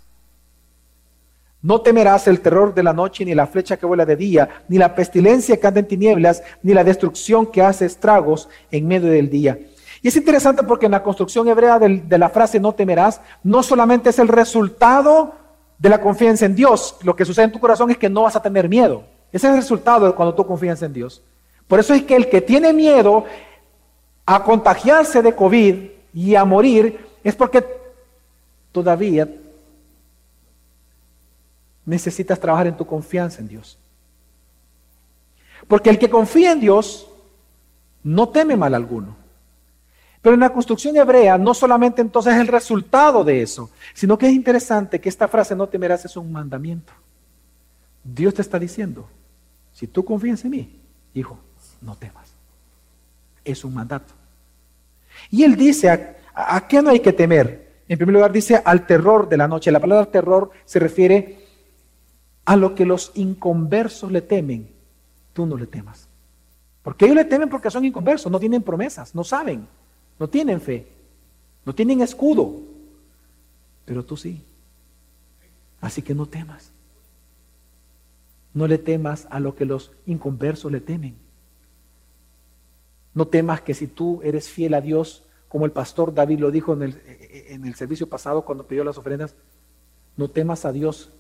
[1.61, 4.77] No temerás el terror de la noche, ni la flecha que vuela de día, ni
[4.77, 9.29] la pestilencia que anda en tinieblas, ni la destrucción que hace estragos en medio del
[9.29, 9.59] día.
[10.01, 14.09] Y es interesante porque en la construcción hebrea de la frase no temerás, no solamente
[14.09, 15.33] es el resultado
[15.77, 18.35] de la confianza en Dios, lo que sucede en tu corazón es que no vas
[18.35, 19.03] a tener miedo.
[19.31, 21.21] Ese es el resultado de cuando tú confías en Dios.
[21.67, 23.25] Por eso es que el que tiene miedo
[24.25, 25.75] a contagiarse de COVID
[26.13, 27.65] y a morir es porque
[28.71, 29.27] todavía
[31.85, 33.77] necesitas trabajar en tu confianza en Dios.
[35.67, 37.07] Porque el que confía en Dios
[38.03, 39.18] no teme mal alguno.
[40.21, 44.27] Pero en la construcción hebrea no solamente entonces es el resultado de eso, sino que
[44.27, 46.91] es interesante que esta frase no temerás es un mandamiento.
[48.03, 49.07] Dios te está diciendo,
[49.71, 50.79] si tú confías en mí,
[51.13, 51.37] hijo,
[51.81, 52.33] no temas.
[53.45, 54.13] Es un mandato.
[55.31, 57.83] Y él dice, ¿a, ¿a, qué no hay que temer?
[57.87, 59.71] En primer lugar dice al terror de la noche.
[59.71, 61.45] La palabra terror se refiere
[62.45, 64.69] a lo que los inconversos le temen.
[65.33, 66.07] Tú no le temas.
[66.83, 69.67] Porque ellos le temen porque son inconversos, no tienen promesas, no saben.
[70.19, 70.87] No tienen fe,
[71.65, 72.61] no tienen escudo,
[73.85, 74.43] pero tú sí.
[75.81, 76.71] Así que no temas.
[78.53, 81.15] No le temas a lo que los inconversos le temen.
[83.13, 86.73] No temas que si tú eres fiel a Dios, como el pastor David lo dijo
[86.73, 89.35] en el, en el servicio pasado cuando pidió las ofrendas,
[90.17, 91.11] no temas a Dios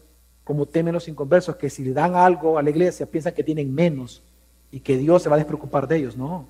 [0.43, 3.73] como temen los inconversos, que si le dan algo a la iglesia piensan que tienen
[3.73, 4.23] menos
[4.71, 6.17] y que Dios se va a despreocupar de ellos.
[6.17, 6.47] No,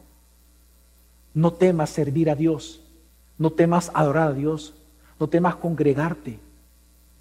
[1.39, 2.81] no temas servir a Dios.
[3.37, 4.73] No temas adorar a Dios.
[5.19, 6.37] No temas congregarte.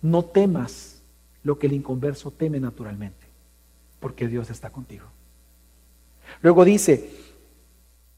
[0.03, 1.01] No temas
[1.45, 3.27] lo que el inconverso teme naturalmente,
[4.01, 5.07] porque Dios está contigo.
[6.43, 7.11] Luego dice,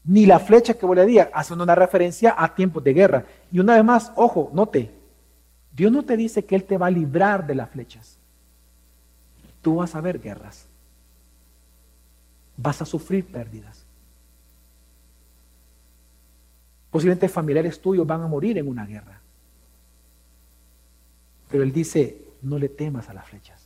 [0.03, 3.25] ni la flecha que volaría, haciendo una referencia a tiempos de guerra.
[3.51, 4.91] Y una vez más, ojo, note,
[5.71, 8.17] Dios no te dice que Él te va a librar de las flechas.
[9.61, 10.65] Tú vas a ver guerras.
[12.57, 13.80] Vas a sufrir pérdidas.
[16.91, 19.21] Posiblemente familiares tuyos van a morir en una guerra.
[21.49, 23.65] Pero él dice, no le temas a las flechas,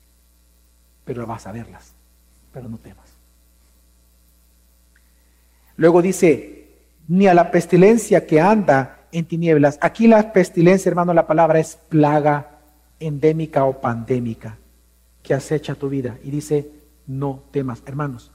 [1.04, 1.94] pero vas a verlas,
[2.54, 3.06] pero no temas.
[5.78, 6.70] Luego dice,
[7.08, 9.78] ni a la pestilencia que anda en tinieblas.
[9.82, 12.60] Aquí la pestilencia, hermano, la palabra es plaga
[13.00, 14.58] endémica o pandémica
[15.24, 16.18] que acecha tu vida.
[16.24, 16.70] Y dice,
[17.08, 18.32] no temas, hermanos.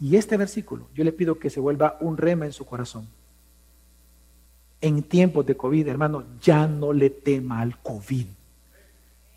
[0.00, 3.08] Y este versículo, yo le pido que se vuelva un rema en su corazón
[4.82, 8.26] en tiempos de COVID, hermano, ya no le tema al COVID.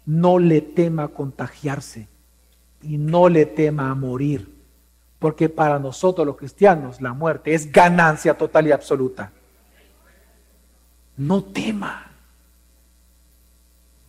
[0.08, 2.08] No le tema contagiarse
[2.82, 4.54] y no le tema a morir.
[5.20, 9.32] Porque para nosotros los cristianos la muerte es ganancia total y absoluta.
[11.16, 12.12] No tema.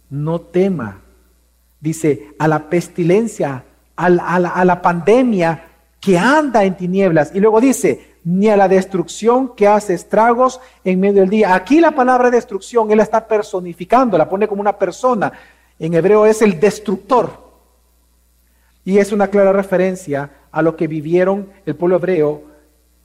[0.09, 1.03] No tema.
[1.81, 5.69] Dice, a la pestilencia, a la, a la pandemia
[6.01, 7.31] que anda en tinieblas.
[7.35, 11.55] Y luego dice, ni a la destrucción que hace estragos en medio del día.
[11.55, 15.33] Aquí la palabra destrucción, él la está personificando, la pone como una persona.
[15.79, 17.31] En hebreo es el destructor.
[18.85, 22.43] Y es una clara referencia a lo que vivieron el pueblo hebreo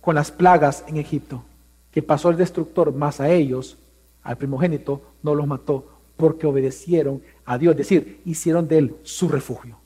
[0.02, 1.44] con las plagas en Egipto,
[1.92, 3.78] que pasó el destructor más a ellos,
[4.24, 5.86] al primogénito, no los mató
[6.18, 9.78] porque obedecieron a Dios, es decir, hicieron de él su refugio.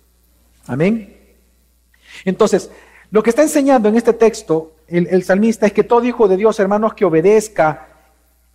[0.65, 1.13] Amén.
[2.23, 2.71] Entonces,
[3.11, 6.59] lo que está enseñando en este texto el, salmista es que todo hijo de Dios,
[6.59, 7.87] hermanos, que obedezca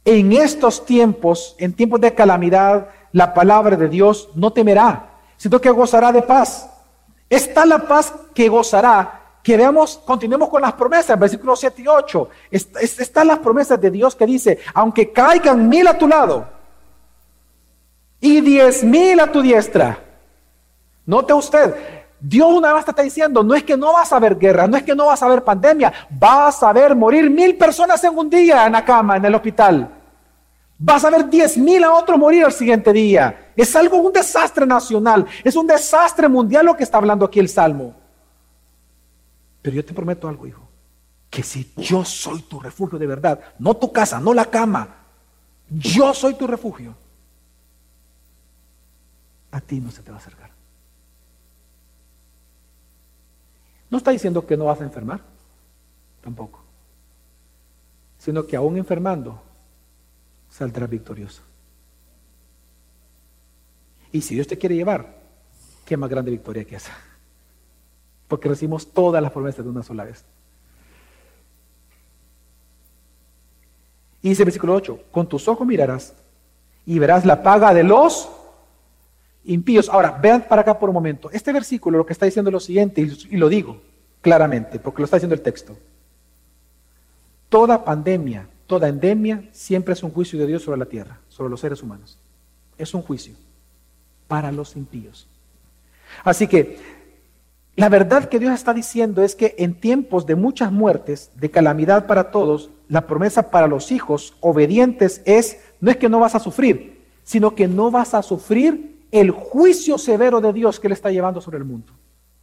[0.04, 5.70] en estos tiempos, en tiempos de calamidad, la palabra de Dios, no temerá, sino que
[5.70, 6.68] gozará de paz.
[7.28, 9.16] Está la paz que gozará.
[9.42, 12.28] Que veamos, continuemos con las promesas, versículos 7 y 8.
[12.50, 16.46] Están las promesas de Dios que dice, aunque caigan mil a tu lado
[18.20, 19.98] y diez mil a tu diestra.
[21.06, 21.74] Note usted,
[22.20, 24.76] Dios una vez te está diciendo, no es que no vas a ver guerra, no
[24.76, 28.28] es que no vas a ver pandemia, vas a ver morir mil personas en un
[28.28, 29.88] día en la cama, en el hospital.
[30.78, 33.52] Vas a ver diez mil a otros morir al siguiente día.
[33.54, 37.48] Es algo, un desastre nacional, es un desastre mundial lo que está hablando aquí el
[37.48, 37.94] Salmo.
[39.62, 40.66] Pero yo te prometo algo, hijo,
[41.28, 44.88] que si yo soy tu refugio de verdad, no tu casa, no la cama,
[45.68, 46.94] yo soy tu refugio,
[49.52, 50.39] a ti no se te va a acercar.
[53.90, 55.20] No está diciendo que no vas a enfermar,
[56.22, 56.62] tampoco,
[58.18, 59.42] sino que aún enfermando
[60.48, 61.42] saldrás victorioso.
[64.12, 65.20] Y si Dios te quiere llevar,
[65.84, 66.92] qué más grande victoria que esa.
[68.28, 70.24] Porque recibimos todas las promesas de una sola vez.
[74.22, 76.14] Y dice el versículo 8, con tus ojos mirarás
[76.86, 78.28] y verás la paga de los
[79.44, 79.88] impíos.
[79.88, 81.30] Ahora, vean para acá por un momento.
[81.30, 83.80] Este versículo lo que está diciendo es lo siguiente, y lo digo
[84.20, 85.76] claramente, porque lo está diciendo el texto.
[87.48, 91.60] Toda pandemia, toda endemia, siempre es un juicio de Dios sobre la tierra, sobre los
[91.60, 92.18] seres humanos.
[92.78, 93.34] Es un juicio
[94.28, 95.26] para los impíos.
[96.22, 96.78] Así que
[97.76, 102.06] la verdad que Dios está diciendo es que en tiempos de muchas muertes, de calamidad
[102.06, 106.40] para todos, la promesa para los hijos obedientes es, no es que no vas a
[106.40, 111.10] sufrir, sino que no vas a sufrir el juicio severo de Dios que le está
[111.10, 111.92] llevando sobre el mundo.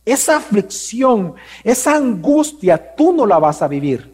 [0.05, 4.13] Esa aflicción, esa angustia, tú no la vas a vivir,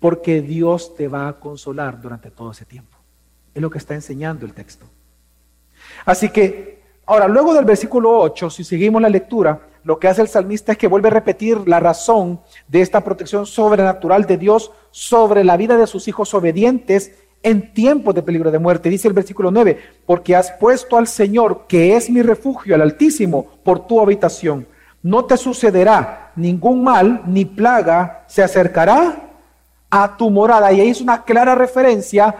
[0.00, 2.96] porque Dios te va a consolar durante todo ese tiempo.
[3.54, 4.86] Es lo que está enseñando el texto.
[6.04, 10.28] Así que, ahora, luego del versículo 8, si seguimos la lectura, lo que hace el
[10.28, 15.44] salmista es que vuelve a repetir la razón de esta protección sobrenatural de Dios sobre
[15.44, 17.12] la vida de sus hijos obedientes
[17.42, 18.88] en tiempos de peligro de muerte.
[18.88, 23.46] Dice el versículo 9, porque has puesto al Señor, que es mi refugio, al Altísimo,
[23.62, 24.66] por tu habitación.
[25.02, 29.30] No te sucederá ningún mal ni plaga se acercará
[29.90, 30.72] a tu morada.
[30.72, 32.34] Y ahí es una clara referencia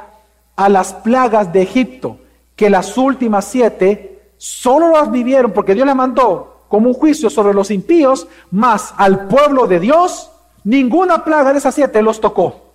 [0.57, 2.19] a las plagas de Egipto,
[2.57, 7.55] que las últimas siete solo las vivieron porque Dios le mandó como un juicio sobre
[7.55, 10.31] los impíos, más al pueblo de Dios,
[10.65, 12.68] ninguna plaga de esas siete los tocó.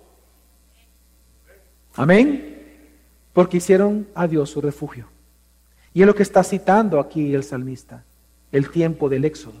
[1.96, 2.52] Amén.
[3.32, 5.06] Porque hicieron a Dios su refugio.
[5.92, 8.04] Y es lo que está citando aquí el salmista,
[8.50, 9.60] el tiempo del éxodo,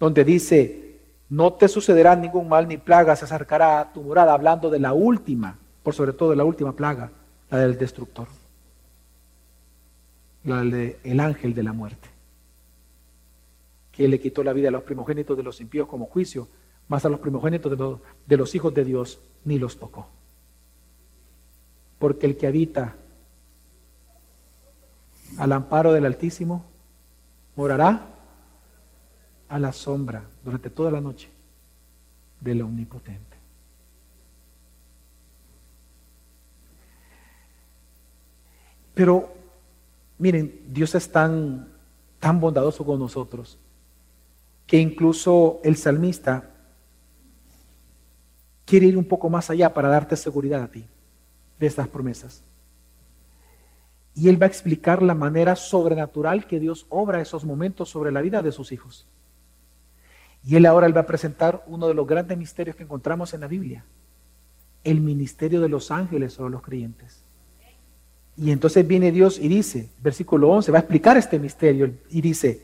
[0.00, 0.98] donde dice,
[1.28, 4.92] no te sucederá ningún mal ni plaga se acercará a tu morada, hablando de la
[4.92, 7.12] última, por sobre todo de la última plaga,
[7.50, 8.26] la del destructor,
[10.42, 12.08] la del ángel de la muerte,
[13.92, 16.48] que le quitó la vida a los primogénitos de los impíos como juicio,
[16.88, 17.96] más a los primogénitos de
[18.26, 20.08] de los hijos de Dios ni los tocó
[21.98, 22.94] porque el que habita
[25.36, 26.64] al amparo del Altísimo
[27.56, 28.06] morará
[29.48, 31.28] a la sombra durante toda la noche
[32.40, 33.36] del Omnipotente.
[38.94, 39.32] Pero
[40.18, 41.68] miren, Dios es tan,
[42.18, 43.58] tan bondadoso con nosotros
[44.66, 46.50] que incluso el salmista
[48.64, 50.84] quiere ir un poco más allá para darte seguridad a ti
[51.58, 52.42] de estas promesas.
[54.14, 58.20] Y Él va a explicar la manera sobrenatural que Dios obra esos momentos sobre la
[58.20, 59.06] vida de sus hijos.
[60.44, 63.40] Y Él ahora él va a presentar uno de los grandes misterios que encontramos en
[63.40, 63.84] la Biblia.
[64.84, 67.22] el ministerio de los ángeles sobre los creyentes.
[68.38, 72.62] Y entonces viene Dios y dice, versículo 11, va a explicar este misterio y dice,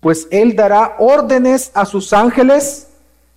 [0.00, 2.88] pues Él dará órdenes a sus ángeles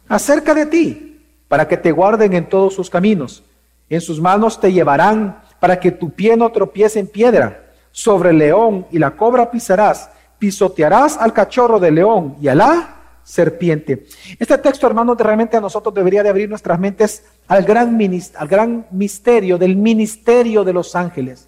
[0.07, 3.43] acerca de ti, para que te guarden en todos sus caminos.
[3.89, 7.65] En sus manos te llevarán para que tu pie no tropiece en piedra.
[7.91, 12.95] Sobre el león y la cobra pisarás, pisotearás al cachorro del león y a la
[13.23, 14.07] serpiente.
[14.39, 17.99] Este texto, hermanos, realmente a nosotros debería de abrir nuestras mentes al gran,
[18.35, 21.47] al gran misterio del ministerio de los ángeles.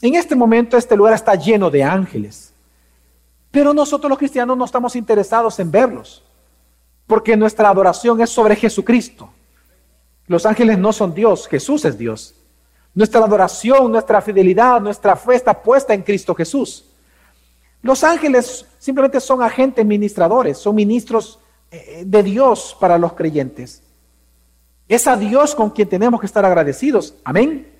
[0.00, 2.52] En este momento este lugar está lleno de ángeles,
[3.50, 6.24] pero nosotros los cristianos no estamos interesados en verlos,
[7.06, 9.30] porque nuestra adoración es sobre Jesucristo.
[10.26, 12.34] Los ángeles no son Dios, Jesús es Dios.
[12.94, 16.86] Nuestra adoración, nuestra fidelidad, nuestra fe está puesta en Cristo Jesús.
[17.82, 21.38] Los ángeles simplemente son agentes ministradores, son ministros
[21.70, 23.82] eh, de Dios para los creyentes.
[24.88, 27.14] Es a Dios con quien tenemos que estar agradecidos.
[27.24, 27.70] Amén.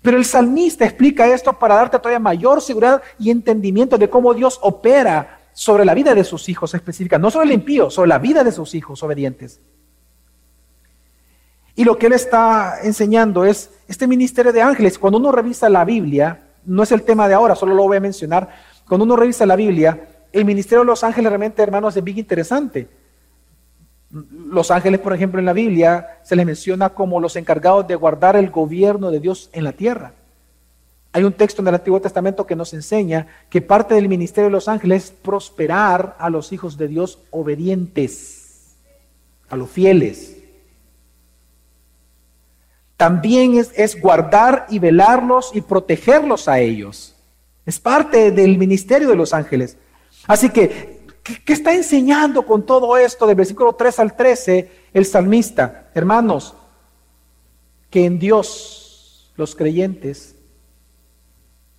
[0.00, 4.58] Pero el salmista explica esto para darte todavía mayor seguridad y entendimiento de cómo Dios
[4.62, 8.42] opera sobre la vida de sus hijos específica, no sobre el impío, sobre la vida
[8.44, 9.60] de sus hijos obedientes.
[11.80, 14.98] Y lo que él está enseñando es este ministerio de ángeles.
[14.98, 18.00] Cuando uno revisa la Biblia, no es el tema de ahora, solo lo voy a
[18.00, 18.50] mencionar.
[18.86, 19.98] Cuando uno revisa la Biblia,
[20.30, 22.86] el ministerio de los ángeles realmente, hermanos, es bien interesante.
[24.10, 28.36] Los ángeles, por ejemplo, en la Biblia se les menciona como los encargados de guardar
[28.36, 30.12] el gobierno de Dios en la tierra.
[31.12, 34.52] Hay un texto en el Antiguo Testamento que nos enseña que parte del ministerio de
[34.52, 38.76] los ángeles es prosperar a los hijos de Dios obedientes,
[39.48, 40.39] a los fieles.
[43.00, 47.16] También es, guardar y velarlos y protegerlos a ellos.
[47.64, 49.78] Es parte del ministerio de los ángeles.
[50.26, 55.90] Así que, ¿qué, está enseñando con todo esto del versículo 3 al 13 el salmista?
[55.94, 56.54] Hermanos,
[57.88, 60.36] que en Dios los creyentes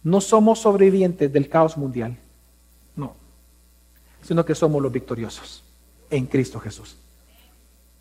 [0.02, 2.18] no somos sobrevivientes del caos mundial,
[2.96, 3.14] no,
[4.24, 5.64] sino que somos los victoriosos
[6.10, 6.98] en Cristo Jesús.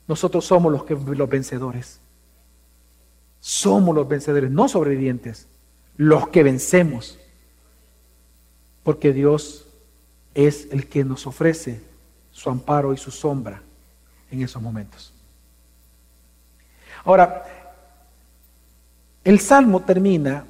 [0.09, 2.01] Nosotros somos los, que, los vencedores.
[3.41, 5.49] Somos los vencedores, no sobrevivientes,
[5.97, 7.19] los que vencemos.
[8.83, 9.67] Porque Dios
[10.35, 11.81] es el que nos ofrece
[12.31, 13.63] su amparo y su sombra
[14.31, 15.13] en esos momentos.
[17.05, 17.45] Ahora,
[19.25, 20.45] el salmo termina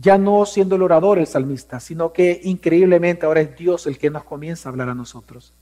[0.00, 4.10] ya no siendo el orador el salmista, sino que increíblemente ahora es Dios el que
[4.10, 5.52] nos comienza a hablar a nosotros.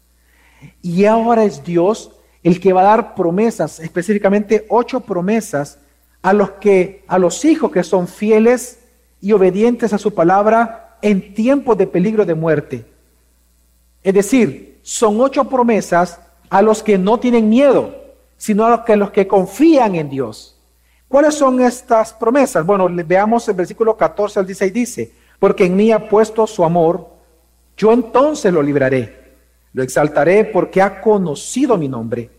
[0.81, 2.13] Y ahora es Dios
[2.43, 5.79] el que va a dar promesas, específicamente ocho promesas
[6.23, 8.81] a los que a los hijos que son fieles
[9.21, 12.87] y obedientes a su palabra en tiempos de peligro de muerte.
[14.03, 17.95] Es decir, son ocho promesas a los que no tienen miedo,
[18.37, 20.59] sino a los que, confían en Dios.
[21.09, 22.65] ¿Cuáles son estas promesas?
[22.65, 27.09] Bueno, veamos el versículo 14 al 16 dice, porque en mí ha puesto su amor,
[27.77, 29.35] yo entonces lo libraré,
[29.73, 32.31] lo exaltaré porque ha conocido mi nombre,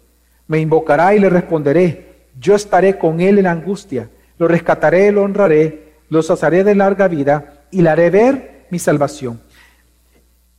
[0.47, 5.93] me invocará y le responderé, yo estaré con él en angustia, lo rescataré, lo honraré,
[6.09, 9.39] lo saciaré de larga vida y le haré ver mi salvación.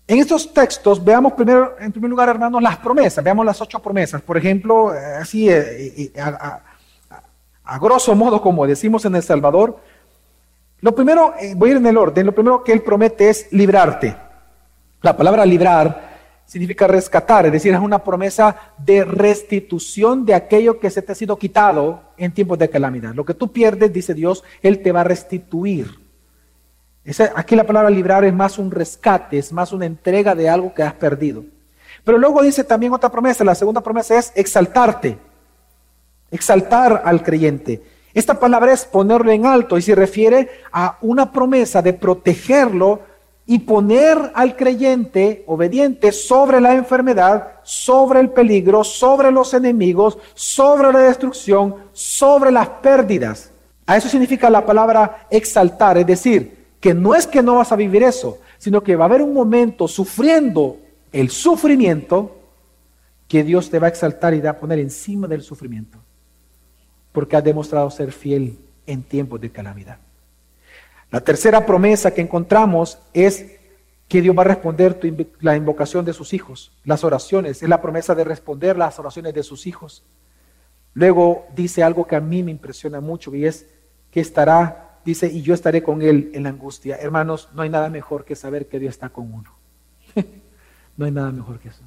[0.07, 3.25] En estos textos veamos primero, en primer lugar, hermanos, las promesas.
[3.25, 4.21] Veamos las ocho promesas.
[4.21, 9.79] Por ejemplo, eh, así eh, eh, a, grosso modo, como decimos en El Salvador,
[10.81, 14.15] lo primero, voy a ir en el orden, lo primero que él promete es librarte.
[15.01, 16.14] La palabra librar
[16.47, 21.15] significa rescatar, es decir, es una promesa de restitución de aquello que se te ha
[21.15, 23.15] sido quitado en tiempos de calamidad.
[23.15, 26.05] Lo que tú pierdes, dice Dios, Él te va a restituir
[27.35, 30.83] aquí la palabra librar es más un rescate, es más una entrega de algo que
[30.83, 31.45] has perdido.
[32.03, 35.19] Pero luego dice también otra promesa, la segunda promesa es exaltarte,
[36.31, 37.83] exaltar al creyente.
[38.13, 43.01] Esta palabra es ponerlo en alto y se refiere a una promesa de protegerlo
[43.47, 50.93] y poner al creyente obediente sobre la enfermedad, sobre el peligro, sobre los enemigos, sobre
[50.93, 53.51] la destrucción, sobre las pérdidas.
[53.87, 57.77] A eso significa la palabra exaltar, es decir, que no es que no vas a
[57.77, 60.79] vivir eso, sino que va a haber un momento sufriendo
[61.13, 62.37] el sufrimiento
[63.29, 65.99] que Dios te va a exaltar y te va a poner encima del sufrimiento,
[67.13, 69.99] porque has demostrado ser fiel en tiempos de calamidad.
[71.15, 73.47] La tercera promesa que encontramos es
[74.09, 74.99] que Dios va a responder
[75.39, 79.45] la invocación de sus hijos, las oraciones, es la promesa de responder las oraciones de
[79.45, 80.03] sus hijos.
[80.93, 83.65] Luego dice algo que a mí me impresiona mucho y es
[84.11, 86.97] que estará dice, y yo estaré con él en la angustia.
[86.97, 89.55] Hermanos, no hay nada mejor que saber que Dios está con uno.
[90.97, 91.85] no hay nada mejor que eso.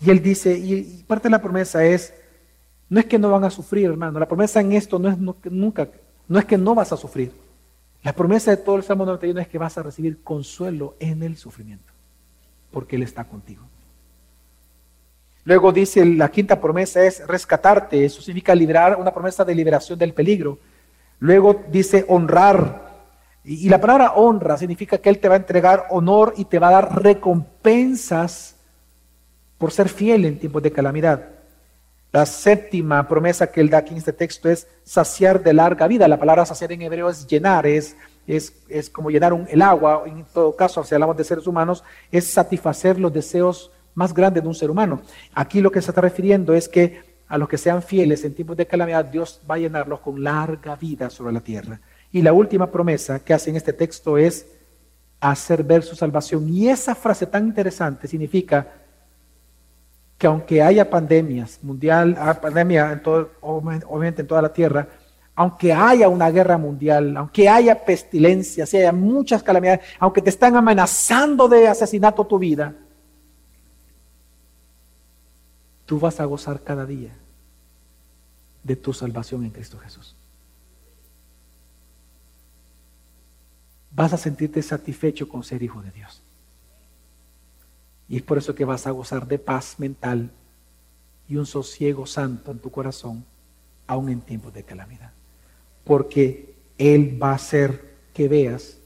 [0.00, 2.14] Y él dice, y, parte de la promesa es,
[2.88, 4.18] No es que no van a sufrir, hermano.
[4.18, 5.88] La promesa en esto no es nunca,
[6.26, 7.41] no es que no vas a sufrir.
[8.02, 11.36] La promesa de todo el Salmo 91 es que vas a recibir consuelo en el
[11.36, 11.92] sufrimiento,
[12.70, 13.62] porque Él está contigo.
[15.44, 20.14] Luego dice, la quinta promesa es rescatarte, eso significa liberar, una promesa de liberación del
[20.14, 20.58] peligro.
[21.18, 22.92] Luego dice honrar,
[23.44, 26.68] y, la palabra honra significa que Él te va a entregar honor y te va
[26.68, 28.56] a dar recompensas
[29.58, 31.28] por ser fiel en tiempos de calamidad.
[32.12, 36.06] La séptima promesa que Él da aquí en este texto es saciar de larga vida.
[36.06, 37.96] La palabra saciar en hebreo es llenar, es,
[38.26, 41.82] es, es como llenar un, el agua, en todo caso, si hablamos de seres humanos,
[42.10, 45.00] es satisfacer los deseos más grandes de un ser humano.
[45.34, 48.58] Aquí lo que se está refiriendo es que a los que sean fieles en tiempos
[48.58, 51.80] de calamidad, Dios va a llenarlos con larga vida sobre la tierra.
[52.10, 54.46] Y la última promesa que hace en este texto es
[55.18, 56.46] hacer ver su salvación.
[56.52, 58.81] Y esa frase tan interesante significa
[60.22, 64.86] que aunque haya pandemias, mundial, ah, pandemia en todo, obviamente en toda la tierra,
[65.34, 70.54] aunque haya una guerra mundial, aunque haya pestilencias, si haya muchas calamidades, aunque te están
[70.54, 72.72] amenazando de asesinato tu vida,
[75.86, 77.10] tú vas a gozar cada día
[78.62, 80.14] de tu salvación en Cristo Jesús.
[83.94, 86.22] vas a sentirte satisfecho con ser hijo de Dios.
[88.08, 90.30] Y es por eso que vas a gozar de paz mental
[91.28, 93.24] y un sosiego santo en tu corazón,
[93.86, 95.12] aún en tiempos de calamidad.
[95.84, 98.78] Porque Él va a hacer que veas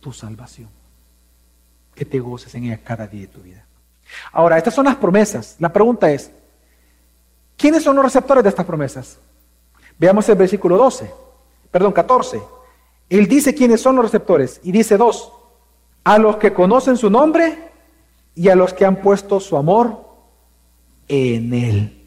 [0.00, 0.68] tu salvación,
[1.94, 3.66] que te goces en ella cada día de tu vida.
[4.32, 5.56] Ahora, estas son las promesas.
[5.58, 6.30] La pregunta es,
[7.56, 9.18] ¿quiénes son los receptores de estas promesas?
[9.98, 11.12] Veamos el versículo 12,
[11.70, 12.42] perdón, 14.
[13.08, 15.32] Él dice quiénes son los receptores y dice dos,
[16.04, 17.71] a los que conocen su nombre
[18.34, 20.04] y a los que han puesto su amor
[21.08, 22.02] en Él.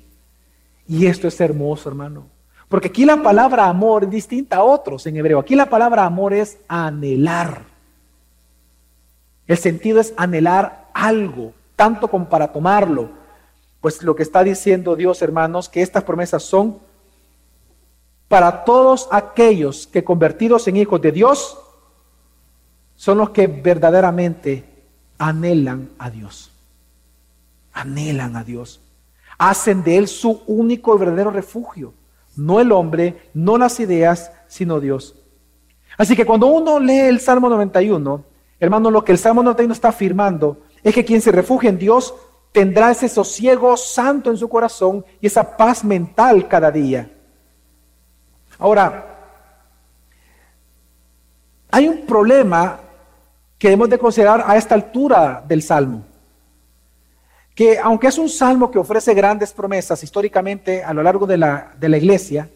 [0.88, 2.28] Y esto es hermoso, hermano.
[2.68, 5.40] Porque aquí la palabra amor es distinta a otros en hebreo.
[5.40, 7.64] Aquí la palabra amor es anhelar.
[9.48, 13.10] El sentido es anhelar algo, tanto como para tomarlo.
[13.82, 16.80] Pues lo que está diciendo Dios, hermanos, que estas promesas son
[18.28, 21.60] para todos aquellos que convertidos en hijos de Dios
[22.96, 24.75] son los que verdaderamente
[25.18, 26.52] anhelan a Dios.
[27.74, 28.82] Anhelan a Dios.
[29.38, 31.94] Hacen de Él su único y verdadero refugio.
[32.36, 35.16] No el hombre, no las ideas, sino Dios.
[35.98, 38.24] Así que cuando uno lee el Salmo 91,
[38.60, 42.14] hermano, lo que el Salmo 91 está afirmando es que quien se refugia en Dios
[42.52, 47.12] tendrá ese sosiego santo en su corazón y esa paz mental cada día.
[48.58, 49.16] Ahora,
[51.72, 52.80] hay un problema
[53.66, 56.04] que debemos de considerar a esta altura del Salmo.
[57.56, 61.74] Que aunque es un salmo que ofrece grandes promesas históricamente a lo largo de la,
[61.80, 62.48] de la iglesia,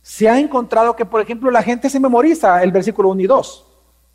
[0.00, 3.66] se ha encontrado que, por ejemplo, la gente se memoriza el versículo 1 y 2.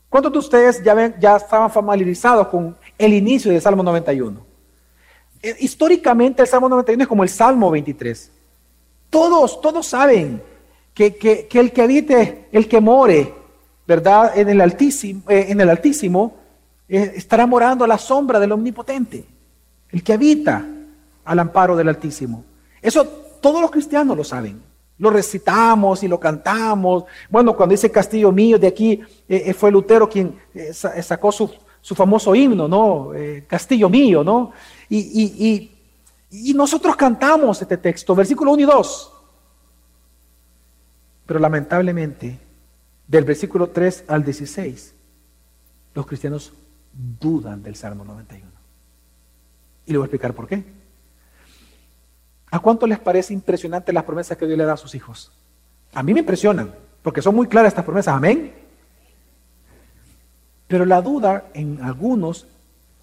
[0.09, 4.43] ¿Cuántos de ustedes ya, ven, ya estaban familiarizados con el inicio del Salmo 91?
[5.43, 8.31] Eh, históricamente el Salmo 91 es como el Salmo 23.
[9.11, 10.41] Todos, todos saben
[10.95, 13.44] que, el que habite, el que more,
[13.87, 14.37] ¿verdad?
[14.37, 16.35] En el Altísimo, eh, en el altísimo
[16.87, 19.25] eh, estará morando a la sombra del Omnipotente.
[19.89, 20.65] El que habita
[21.23, 22.43] al amparo del Altísimo.
[22.81, 23.05] Eso
[23.41, 24.61] todos los cristianos lo saben.
[24.97, 27.03] Lo recitamos y lo cantamos.
[27.29, 30.37] Bueno, cuando dice Castillo mío, de aquí eh, fue Lutero quien
[30.71, 31.49] sacó su,
[31.95, 33.11] famoso himno, ¿no?
[33.47, 34.51] Castillo mío, ¿no?
[34.89, 39.11] Y nosotros cantamos este texto, versículo 1 y 2.
[41.25, 42.39] Pero lamentablemente,
[43.07, 44.93] del versículo 3 al 16,
[45.93, 46.53] los cristianos
[47.19, 48.45] dudan del Salmo 91.
[49.85, 50.63] Y le voy a explicar por qué.
[52.51, 55.31] ¿A cuánto les parece impresionante las promesas que Dios le da a sus hijos?
[55.93, 58.53] A mí me impresionan, porque son muy claras estas promesas, amén.
[60.67, 62.47] Pero la duda en algunos,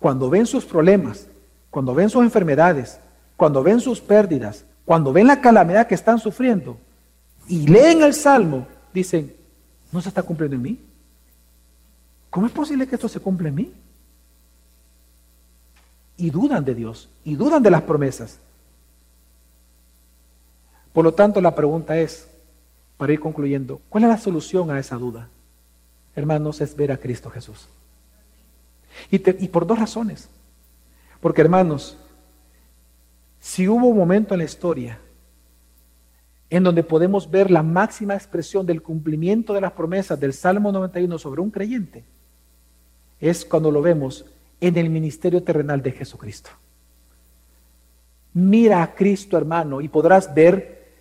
[0.01, 1.27] cuando ven sus problemas,
[1.71, 2.99] cuando ven sus enfermedades,
[3.37, 6.77] cuando ven sus pérdidas, cuando ven la calamidad que están sufriendo,
[7.47, 9.35] y leen el Salmo, dicen,
[9.93, 10.79] ¿no se está cumpliendo en mí?
[12.31, 13.73] ¿Cómo es posible que esto se cumpla en mí?
[16.17, 18.39] Y dudan de Dios, y dudan de las promesas.
[20.93, 22.27] Por lo tanto, la pregunta es,
[22.97, 25.29] para ir concluyendo, ¿cuál es la solución a esa duda?
[26.17, 27.69] Hermanos, es ver a Cristo Jesús.
[29.11, 30.29] Y, y por dos razones.
[31.21, 31.97] Porque, hermanos,
[33.41, 34.99] si hubo un momento en la historia
[36.53, 41.19] en donde podemos ver la máxima expresión del cumplimiento de las promesas del Salmo 91
[41.19, 42.05] sobre un creyente,
[43.19, 44.27] es cuando lo vemos
[44.61, 46.51] en el ministerio terrenal de Jesucristo.
[48.35, 50.93] Mira a Cristo, hermano, y podrás ver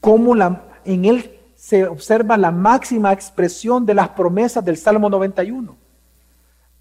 [0.00, 5.76] cómo la, en Él se observa la máxima expresión de las promesas del Salmo 91.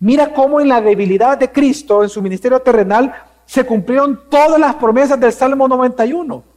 [0.01, 3.11] Mira cómo en la debilidad de Cristo, en su ministerio terrenal,
[3.47, 6.49] se cumplieron todas las promesas del Salmo 91.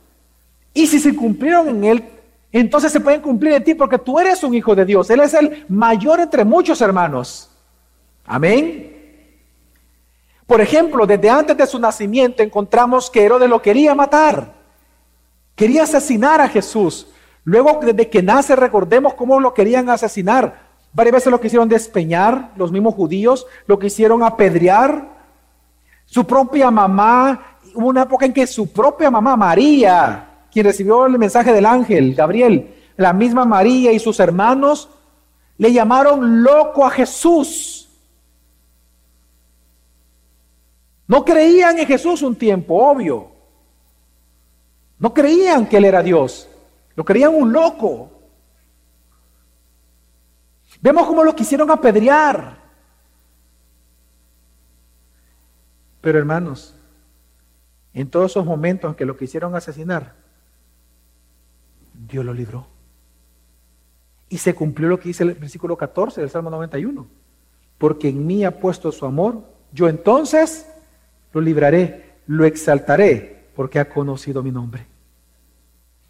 [0.75, 2.05] Y si se cumplieron en Él,
[2.53, 5.09] entonces se pueden cumplir en ti porque tú eres un hijo de Dios.
[5.11, 7.51] Él es el mayor entre muchos hermanos.
[8.27, 8.91] Amén.
[10.47, 14.53] Por ejemplo, desde antes de su nacimiento encontramos que Herodes lo quería matar.
[15.55, 17.07] Quería asesinar a Jesús.
[17.45, 20.71] Luego, desde que nace, recordemos cómo lo querían asesinar.
[20.93, 25.09] Varias veces lo quisieron despeñar, los mismos judíos, lo quisieron apedrear.
[26.05, 31.19] Su propia mamá, hubo una época en que su propia mamá, María, quien recibió el
[31.19, 34.91] mensaje del ángel, Gabriel, la misma María y sus hermanos,
[35.57, 37.89] le llamaron loco a Jesús.
[41.07, 43.31] No creían en Jesús un tiempo, obvio.
[44.99, 46.49] No creían que Él era Dios.
[46.95, 48.11] Lo creían un loco.
[50.81, 52.59] Vemos cómo lo quisieron apedrear.
[56.01, 56.75] Pero hermanos,
[57.95, 60.22] en todos esos momentos en que lo quisieron asesinar,
[62.13, 62.67] Dios lo libró.
[64.29, 67.07] Y se cumplió lo que dice el versículo 14 del Salmo 91.
[67.79, 69.43] Porque en mí ha puesto su amor,
[69.73, 70.67] yo entonces
[71.33, 74.87] lo libraré, lo exaltaré, porque ha conocido mi nombre.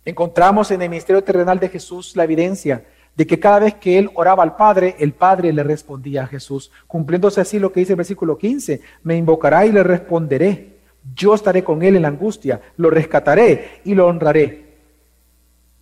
[0.04, 2.84] Encontramos en el ministerio terrenal de Jesús la evidencia
[3.14, 6.72] de que cada vez que él oraba al Padre, el Padre le respondía a Jesús,
[6.86, 10.78] cumpliéndose así lo que dice el versículo 15, me invocará y le responderé,
[11.14, 14.71] yo estaré con él en la angustia, lo rescataré y lo honraré.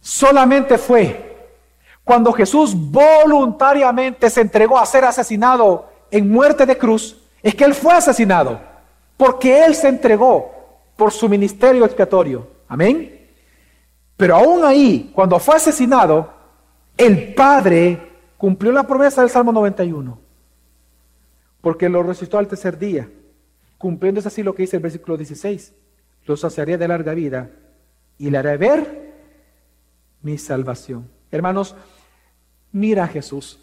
[0.01, 1.31] Solamente fue
[2.11, 7.73] cuando Jesús voluntariamente se entregó a ser asesinado en muerte de cruz, es que él
[7.73, 8.61] fue asesinado,
[9.17, 10.51] porque él se entregó
[10.97, 12.49] por su ministerio expiatorio.
[12.67, 13.29] Amén.
[14.17, 16.33] Pero aún ahí, cuando fue asesinado,
[16.97, 20.19] el Padre cumplió la promesa del Salmo 91,
[21.61, 23.09] porque lo resucitó al tercer día,
[23.79, 25.73] cumpliendo así lo que dice el versículo 16,
[26.27, 27.51] lo saciaré de larga vida
[28.19, 29.10] y le haré ver
[30.23, 31.09] mi salvación.
[31.31, 31.75] Hermanos,
[32.73, 33.61] mira a Jesús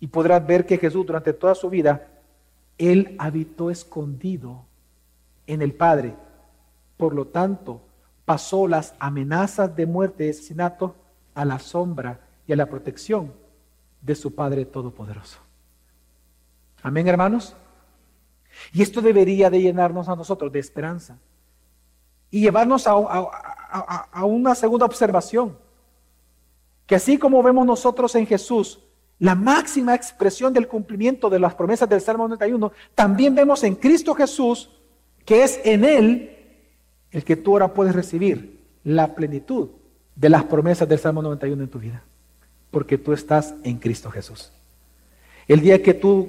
[0.00, 2.08] y podrás ver que Jesús durante toda su vida,
[2.78, 4.64] él habitó escondido
[5.46, 6.16] en el Padre.
[6.96, 7.82] Por lo tanto,
[8.24, 10.94] pasó las amenazas de muerte y asesinato
[11.34, 13.32] a la sombra y a la protección
[14.00, 15.38] de su Padre Todopoderoso.
[16.82, 17.54] Amén, hermanos.
[18.72, 21.18] Y esto debería de llenarnos a nosotros de esperanza
[22.30, 25.56] y llevarnos a, a, una segunda observación,
[26.92, 28.78] que así como vemos nosotros en Jesús
[29.18, 34.14] la máxima expresión del cumplimiento de las promesas del Salmo 91, también vemos en Cristo
[34.14, 34.68] Jesús
[35.24, 36.36] que es en Él
[37.10, 39.70] el que tú ahora puedes recibir la plenitud
[40.14, 42.02] de las promesas del Salmo 91 en tu vida,
[42.70, 44.52] porque tú estás en Cristo Jesús.
[45.48, 46.28] El día que tú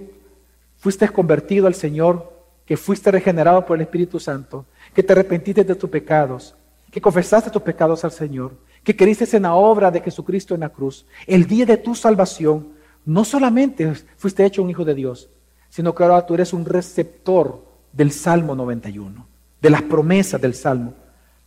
[0.78, 2.32] fuiste convertido al Señor,
[2.66, 6.56] que fuiste regenerado por el Espíritu Santo, que te arrepentiste de tus pecados,
[6.90, 8.54] que confesaste tus pecados al Señor,
[8.84, 12.74] que creíste en la obra de Jesucristo en la cruz, el día de tu salvación,
[13.06, 15.30] no solamente fuiste hecho un hijo de Dios,
[15.70, 19.28] sino que ahora tú eres un receptor del Salmo 91
[19.62, 20.94] de las promesas del Salmo.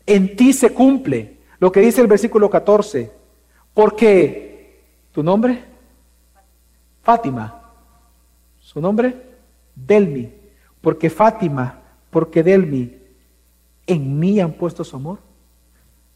[0.07, 3.13] En ti se cumple lo que dice el versículo 14,
[3.75, 4.81] porque
[5.13, 5.63] tu nombre,
[7.03, 7.63] Fátima,
[8.59, 9.15] su nombre,
[9.75, 10.33] Delmi,
[10.81, 11.81] porque Fátima,
[12.11, 12.97] porque Delmi,
[13.87, 15.19] en mí han puesto su amor,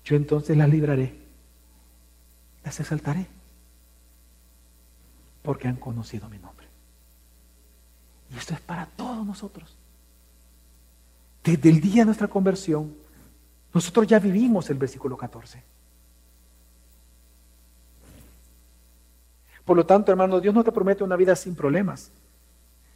[0.04, 1.18] yo entonces las libraré,
[2.64, 3.26] las exaltaré,
[5.42, 6.66] porque han conocido mi nombre.
[8.32, 9.76] Y esto es para todos nosotros.
[11.42, 12.94] Desde el día de nuestra conversión,
[13.72, 15.62] nosotros ya vivimos el versículo 14.
[19.64, 22.10] Por lo tanto, hermano, Dios no te promete una vida sin problemas,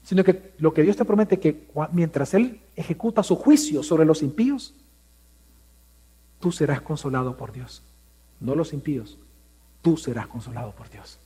[0.03, 4.05] sino que lo que Dios te promete es que mientras Él ejecuta su juicio sobre
[4.05, 4.75] los impíos,
[6.45, 7.83] tú serás consolado por Dios.
[8.39, 9.17] No los impíos,
[9.81, 11.19] tú serás consolado por Dios.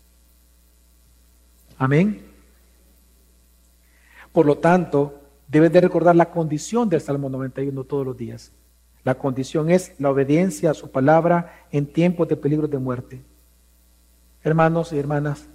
[1.77, 2.25] Amén.
[4.31, 8.53] Por lo tanto, Debes de recordar la condición del Salmo 91 todos los días.
[9.03, 13.23] La condición es la obediencia a su palabra en tiempos de peligro de muerte.
[14.45, 15.49] Hermanos y hermanas,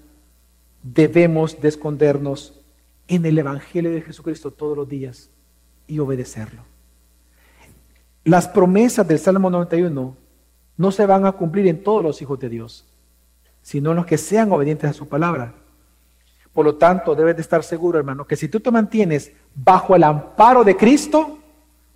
[0.81, 2.59] debemos de escondernos
[3.07, 5.29] en el Evangelio de Jesucristo todos los días
[5.85, 6.72] y obedecerlo.
[8.25, 10.15] Las promesas del Salmo 91
[10.77, 12.85] no se van a cumplir en todos los hijos de Dios,
[13.61, 15.53] sino en los que sean obedientes a su palabra.
[16.53, 20.03] Por lo tanto, debes de estar seguro, hermano, que si tú te mantienes bajo el
[20.03, 21.39] amparo de Cristo,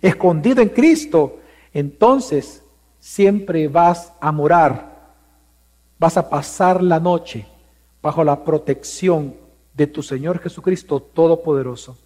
[0.02, 1.38] escondido en Cristo,
[1.72, 2.62] entonces
[2.98, 5.14] siempre vas a morar,
[5.98, 7.46] vas a pasar la noche
[8.02, 9.34] bajo la protección
[9.74, 11.96] de tu Señor Jesucristo Todopoderoso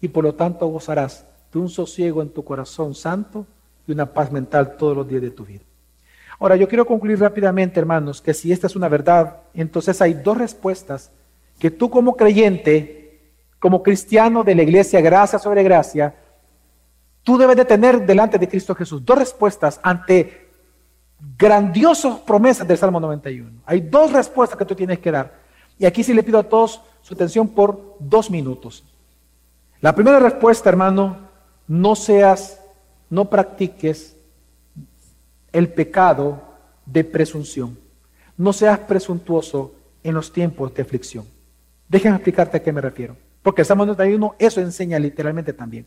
[0.00, 3.46] y por lo tanto gozarás de un sosiego en tu corazón santo
[3.88, 5.64] y una paz mental todos los días de tu vida.
[6.38, 10.38] Ahora, yo quiero concluir rápidamente, hermanos, que si esta es una verdad, entonces hay dos
[10.38, 11.10] respuestas
[11.58, 16.14] que tú como creyente, como cristiano de la iglesia, gracia sobre gracia,
[17.24, 19.04] tú debes de tener delante de Cristo Jesús.
[19.04, 20.48] Dos respuestas ante
[21.36, 23.62] grandiosas promesas del Salmo 91.
[23.66, 25.34] Hay dos respuestas que tú tienes que dar.
[25.78, 28.84] Y aquí sí le pido a todos su atención por dos minutos.
[29.80, 31.28] La primera respuesta, hermano,
[31.66, 32.57] no seas,
[33.10, 34.16] no practiques
[35.52, 36.42] el pecado
[36.86, 37.78] de presunción.
[38.36, 41.26] No seas presuntuoso en los tiempos de aflicción.
[41.88, 43.16] Déjame explicarte a qué me refiero.
[43.42, 45.86] Porque el Salmo 91 eso enseña literalmente también.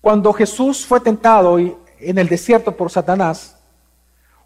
[0.00, 3.58] Cuando Jesús fue tentado en el desierto por Satanás,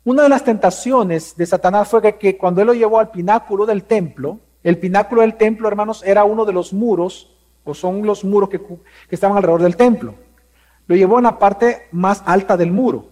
[0.02, 3.84] una de las tentaciones de Satanás fue que, cuando él lo llevó al pináculo del
[3.84, 7.30] templo, el pináculo del templo, hermanos, era uno de los muros,
[7.62, 8.60] o son los muros que
[9.10, 10.14] estaban alrededor del templo.
[10.86, 13.06] Lo llevó en la parte más alta del muro.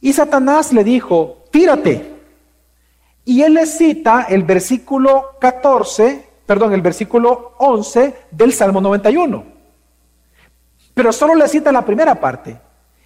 [0.00, 2.14] Y Satanás le dijo, tírate.
[3.24, 9.44] Y él le cita el versículo 14, perdón, el versículo 11 del Salmo 91.
[10.94, 12.58] Pero solo le cita la primera parte.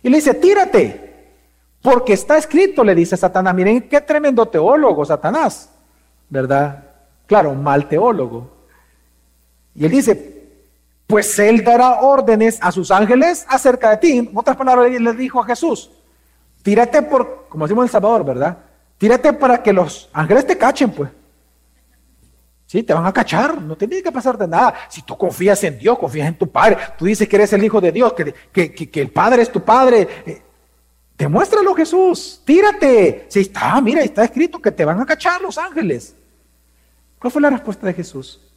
[0.03, 1.09] Y le dice, tírate.
[1.83, 3.55] Porque está escrito, le dice Satanás.
[3.55, 5.71] Miren qué tremendo teólogo, Satanás.
[6.29, 6.85] ¿Verdad?
[7.27, 8.51] Claro, mal teólogo.
[9.75, 10.40] Y él dice,
[11.11, 14.19] pues él dará órdenes a sus ángeles acerca de ti.
[14.19, 15.91] En otras palabras, le dijo a Jesús,
[16.63, 18.59] tírate por, como decimos en El Salvador, ¿verdad?
[18.97, 21.11] Tírate para que los ángeles te cachen, pues.
[22.67, 24.73] Sí, te van a cachar, no tiene que pasarte nada.
[24.89, 27.81] Si tú confías en Dios, confías en tu Padre, tú dices que eres el Hijo
[27.81, 30.43] de Dios, que, que, el Padre es tu Padre, eh,
[31.19, 33.27] demuéstralo Jesús, tírate.
[33.29, 36.15] Si está, mira, está escrito que te van a cachar los ángeles.
[37.19, 38.50] ¿Cuál fue la respuesta de Jesús?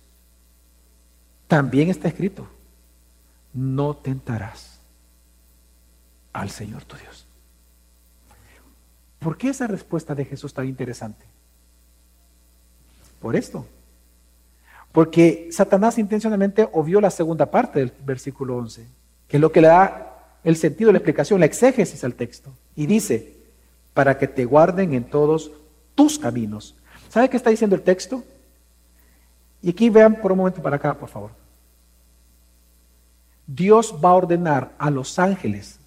[1.54, 2.48] También está escrito,
[3.54, 4.80] no tentarás
[6.32, 7.28] al Señor tu Dios.
[9.20, 11.24] ¿Por qué esa respuesta de Jesús tan interesante?
[13.22, 13.68] Por esto.
[14.92, 18.88] Porque Satanás intencionalmente obvió la segunda parte del versículo 11,
[19.28, 22.52] que es lo que le da el sentido, la explicación, la exégesis al texto.
[22.76, 23.38] Y dice,
[23.94, 25.52] para que te guarden en todos
[25.94, 26.76] tus caminos.
[27.10, 28.24] ¿Sabe qué está diciendo el texto?
[29.62, 31.43] Y aquí vean por un momento para acá, por favor.
[33.48, 35.80] Dios va a ordenar a los ángeles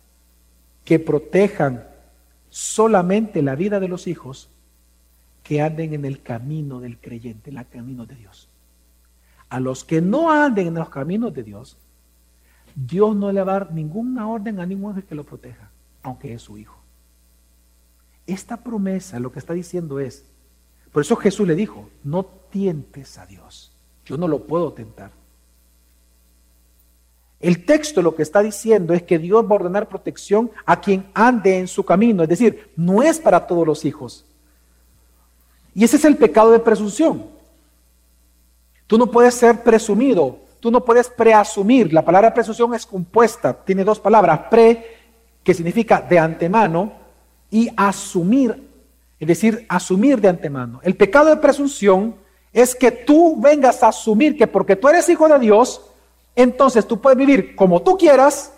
[0.85, 1.85] que protejan
[2.51, 4.49] solamente la vida de los hijos
[5.43, 8.49] que anden en el camino del creyente, en el camino de Dios.
[9.49, 11.77] A los que no anden en los caminos de Dios,
[12.75, 15.71] Dios no le va a dar ninguna orden a ningún ángel que lo proteja,
[16.03, 16.77] aunque es su hijo.
[18.27, 20.25] Esta promesa lo que está diciendo es,
[20.93, 23.73] por eso Jesús le dijo, no tientes a Dios,
[24.05, 25.11] yo no lo puedo tentar.
[27.41, 31.07] El texto lo que está diciendo es que Dios va a ordenar protección a quien
[31.13, 34.25] ande en su camino, es decir, no es para todos los hijos.
[35.75, 37.27] Y ese es el pecado de presunción.
[38.87, 41.93] Tú no puedes ser presumido, tú no puedes preasumir.
[41.93, 44.97] La palabra presunción es compuesta, tiene dos palabras, pre,
[45.45, 46.93] que significa de antemano,
[47.51, 48.69] y asumir,
[49.21, 50.81] es decir, asumir de antemano.
[50.83, 52.17] El pecado de presunción
[52.53, 55.86] es que tú vengas a asumir que porque tú eres hijo de Dios,
[56.37, 58.53] entonces tú puedes vivir como tú quieras,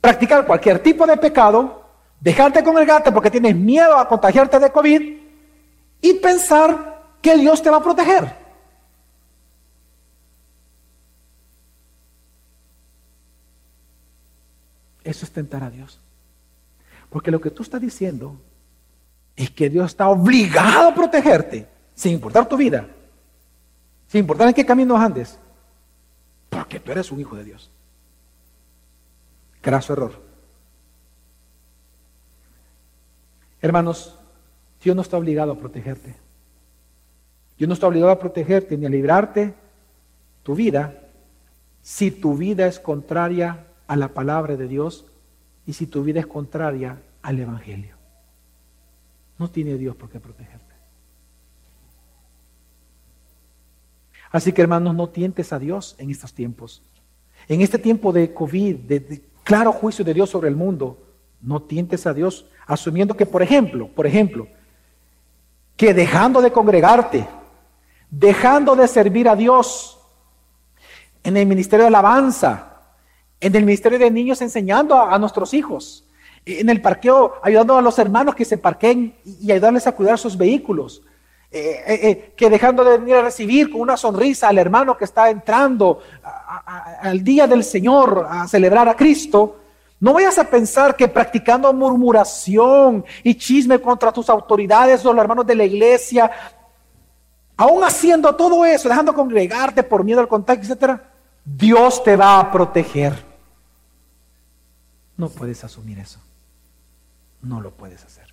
[0.00, 1.84] practicar cualquier tipo de pecado,
[2.18, 5.18] dejarte con el gato porque tienes miedo a contagiarte de COVID
[6.00, 8.40] y pensar que Dios te va a proteger.
[15.04, 16.00] Eso es tentar a Dios.
[17.10, 18.40] Porque lo que tú estás diciendo
[19.36, 22.86] es que Dios está obligado a protegerte, sin importar tu vida,
[24.06, 25.38] sin importar en qué camino andes.
[26.50, 27.70] Porque tú eres un hijo de Dios.
[29.62, 30.20] Graso error.
[33.62, 34.18] Hermanos,
[34.82, 36.16] Dios no está obligado a protegerte.
[37.56, 39.54] Dios no está obligado a protegerte ni a librarte
[40.42, 41.00] tu vida
[41.82, 45.06] si tu vida es contraria a la palabra de Dios
[45.66, 47.96] y si tu vida es contraria al Evangelio.
[49.38, 50.69] No tiene Dios por qué protegerte.
[54.30, 56.82] Así que hermanos, no tientes a Dios en estos tiempos.
[57.48, 60.98] En este tiempo de COVID, de, claro juicio de Dios sobre el mundo,
[61.40, 64.46] no tientes a Dios asumiendo que, por ejemplo, por ejemplo,
[65.76, 67.26] que dejando de congregarte,
[68.10, 69.98] dejando de servir a Dios
[71.24, 72.82] en el ministerio de alabanza,
[73.40, 76.04] en el ministerio de niños enseñando a, nuestros hijos,
[76.44, 80.36] en el parqueo ayudando a los hermanos que se parqueen y ayudarles a cuidar sus
[80.36, 81.02] vehículos.
[81.52, 85.04] Eh, eh, eh, que dejando de venir a recibir con una sonrisa al hermano que
[85.04, 89.56] está entrando al día del Señor a celebrar a Cristo,
[89.98, 95.44] no vayas a pensar que practicando murmuración y chisme contra tus autoridades o los hermanos
[95.44, 96.30] de la iglesia,
[97.56, 101.00] aún haciendo todo eso, dejando congregarte por miedo al contacto, etc.,
[101.44, 103.12] Dios te va a proteger.
[105.16, 106.20] No puedes asumir eso.
[107.42, 108.32] No lo puedes hacer.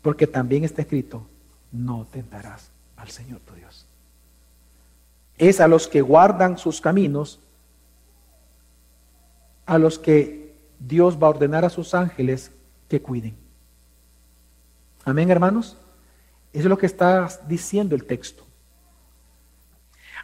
[0.00, 1.26] Porque también está escrito,
[1.72, 3.86] no tentarás al Señor tu Dios.
[5.36, 7.40] Es a los que guardan sus caminos,
[9.66, 12.50] a los que Dios va a ordenar a sus ángeles
[12.88, 13.36] que cuiden.
[15.04, 15.76] Amén, hermanos.
[16.52, 18.44] Eso es lo que está diciendo el texto.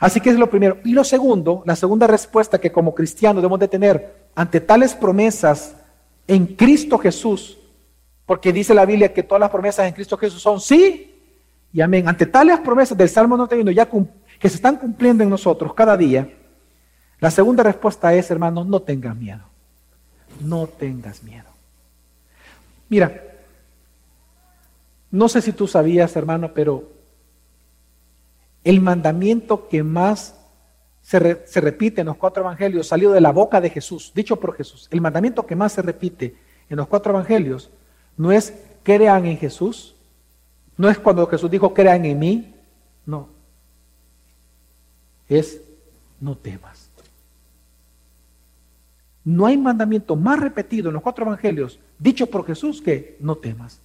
[0.00, 0.78] Así que es lo primero.
[0.84, 5.76] Y lo segundo, la segunda respuesta que como cristianos debemos de tener ante tales promesas
[6.26, 7.58] en Cristo Jesús,
[8.26, 11.13] porque dice la Biblia que todas las promesas en Cristo Jesús son sí
[11.74, 12.08] y amén.
[12.08, 16.32] Ante tales promesas del Salmo 91 ya que se están cumpliendo en nosotros cada día,
[17.18, 19.42] la segunda respuesta es, hermano, no tengas miedo.
[20.40, 21.48] No tengas miedo.
[22.88, 23.20] Mira,
[25.10, 26.92] no sé si tú sabías, hermano, pero
[28.62, 30.38] el mandamiento que más
[31.02, 34.56] se, se, repite en los cuatro evangelios, salido de la boca de Jesús, dicho por
[34.56, 36.36] Jesús, el mandamiento que más se repite
[36.70, 37.70] en los cuatro evangelios
[38.16, 38.54] no es
[38.84, 39.93] crean en Jesús,
[40.76, 42.54] no es cuando Jesús dijo, crean en mí.
[43.06, 43.28] No.
[45.28, 45.60] Es,
[46.20, 46.90] no temas.
[49.24, 53.80] No hay mandamiento más repetido en los cuatro evangelios, dicho por Jesús, que no temas.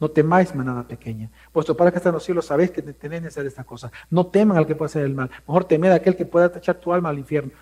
[0.00, 1.28] No temáis, manada pequeña.
[1.52, 3.92] Vuestro Padre que está en los cielos, sabéis que tenéis que hacer esta cosa.
[4.08, 5.30] No teman al que puede hacer el mal.
[5.46, 7.52] Mejor temed a aquel que pueda echar tu alma al infierno.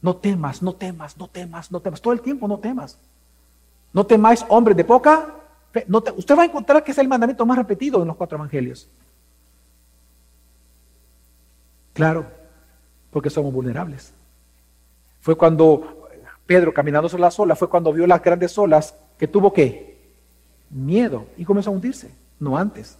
[0.00, 2.00] No temas, no temas, no temas, no temas.
[2.00, 2.98] Todo el tiempo no temas.
[3.92, 5.41] No temáis, hombres de poca
[6.16, 8.88] usted va a encontrar que es el mandamiento más repetido en los cuatro evangelios.
[11.92, 12.26] Claro,
[13.10, 14.12] porque somos vulnerables.
[15.20, 16.08] Fue cuando
[16.46, 19.98] Pedro, caminando sobre las olas, fue cuando vio las grandes olas que tuvo que
[20.70, 22.10] miedo y comenzó a hundirse,
[22.40, 22.98] no antes.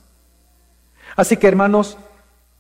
[1.17, 1.99] Así que hermanos,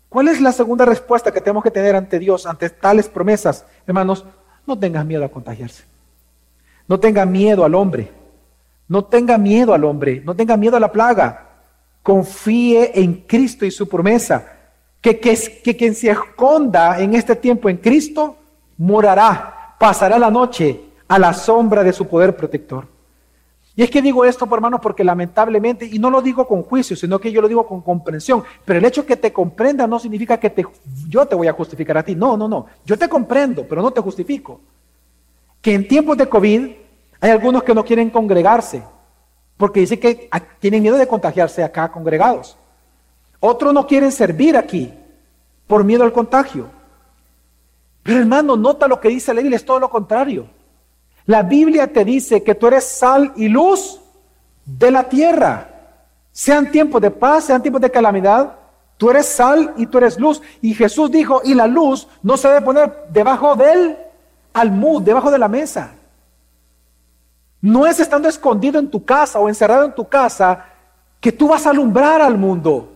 [0.08, 3.64] ¿cuál es la segunda respuesta que tenemos que tener ante Dios, ante tales promesas?
[3.86, 4.24] Hermanos,
[4.66, 5.84] no tengas miedo a contagiarse.
[6.88, 8.10] No tengas miedo al hombre.
[8.88, 11.48] No tenga miedo al hombre, no tenga miedo a la plaga.
[12.02, 14.58] Confíe en Cristo y su promesa.
[15.00, 18.36] Que, quien se esconda en este tiempo en Cristo
[18.78, 22.86] morará, pasará la noche a la sombra de su poder protector.
[23.74, 27.18] Y es que digo esto, hermanos, porque lamentablemente, y no lo digo con juicio, sino
[27.18, 30.50] que yo lo digo con comprensión, pero el hecho que te comprenda no significa que
[30.50, 30.66] te,
[31.08, 32.14] yo te voy a justificar a ti.
[32.14, 32.66] No, no, no.
[32.84, 34.60] Yo te comprendo, pero no te justifico.
[35.62, 36.70] Que en tiempos de COVID
[37.22, 38.82] hay algunos que no quieren congregarse
[39.56, 42.56] porque dice que tienen miedo de contagiarse acá congregados.
[43.38, 44.92] Otros no quieren servir aquí
[45.68, 46.66] por miedo al contagio.
[48.02, 50.48] Pero hermano, nota lo que dice la Biblia, es todo lo contrario.
[51.24, 54.00] La Biblia te dice que tú eres sal y luz
[54.64, 55.68] de la tierra.
[56.32, 58.56] Sean tiempos de paz, sean tiempos de calamidad,
[58.96, 60.42] tú eres sal y tú eres luz.
[60.60, 63.96] Y Jesús dijo, y la luz no se debe poner debajo del
[64.54, 65.92] almud, debajo de la mesa.
[67.62, 70.66] No es estando escondido en tu casa o encerrado en tu casa
[71.20, 72.92] que tú vas a alumbrar al mundo.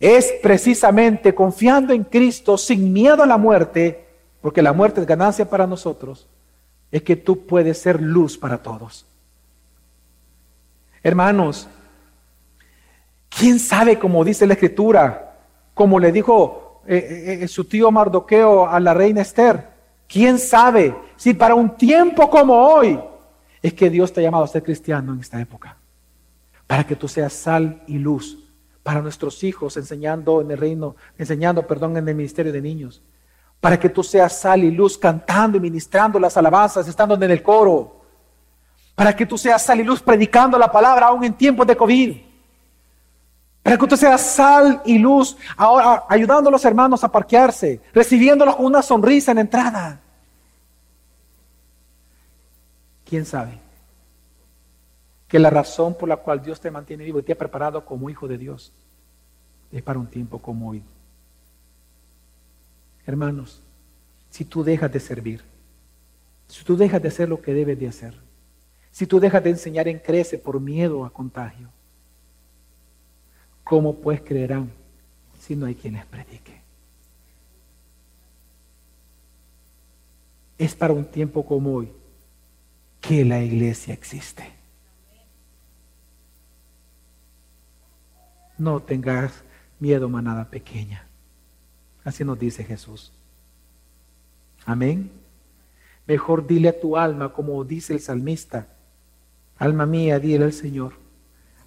[0.00, 4.04] Es precisamente confiando en Cristo sin miedo a la muerte,
[4.40, 6.26] porque la muerte es ganancia para nosotros,
[6.90, 9.06] es que tú puedes ser luz para todos.
[11.02, 11.68] Hermanos,
[13.28, 15.36] ¿quién sabe cómo dice la escritura?
[15.72, 19.68] Como le dijo eh, eh, eh, su tío Mardoqueo a la reina Esther,
[20.08, 22.98] ¿quién sabe si para un tiempo como hoy
[23.62, 25.76] es que Dios te ha llamado a ser cristiano en esta época.
[26.66, 28.38] Para que tú seas sal y luz
[28.82, 33.02] para nuestros hijos, enseñando en el reino, enseñando, perdón, en el ministerio de niños.
[33.60, 37.42] Para que tú seas sal y luz cantando y ministrando las alabanzas, estando en el
[37.42, 38.00] coro.
[38.94, 42.16] Para que tú seas sal y luz predicando la palabra aún en tiempos de COVID.
[43.62, 48.56] Para que tú seas sal y luz ahora ayudando a los hermanos a parquearse, recibiéndolos
[48.56, 50.00] con una sonrisa en entrada.
[53.10, 53.58] ¿Quién sabe?
[55.26, 58.08] Que la razón por la cual Dios te mantiene vivo y te ha preparado como
[58.08, 58.72] hijo de Dios
[59.72, 60.84] es para un tiempo como hoy.
[63.04, 63.60] Hermanos,
[64.30, 65.42] si tú dejas de servir,
[66.46, 68.14] si tú dejas de hacer lo que debes de hacer,
[68.92, 71.68] si tú dejas de enseñar en crece por miedo a contagio,
[73.64, 74.70] ¿cómo pues creerán
[75.40, 76.60] si no hay quien les predique?
[80.56, 81.99] Es para un tiempo como hoy
[83.00, 84.44] que la iglesia existe.
[88.58, 89.32] No tengas
[89.78, 91.06] miedo, manada pequeña.
[92.04, 93.12] Así nos dice Jesús.
[94.66, 95.10] Amén.
[96.06, 98.68] Mejor dile a tu alma, como dice el salmista,
[99.56, 100.94] alma mía, dile al Señor,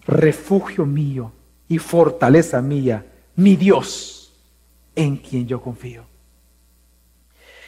[0.06, 1.32] refugio mío
[1.68, 3.06] y fortaleza mía,
[3.36, 4.34] mi Dios,
[4.96, 6.04] en quien yo confío.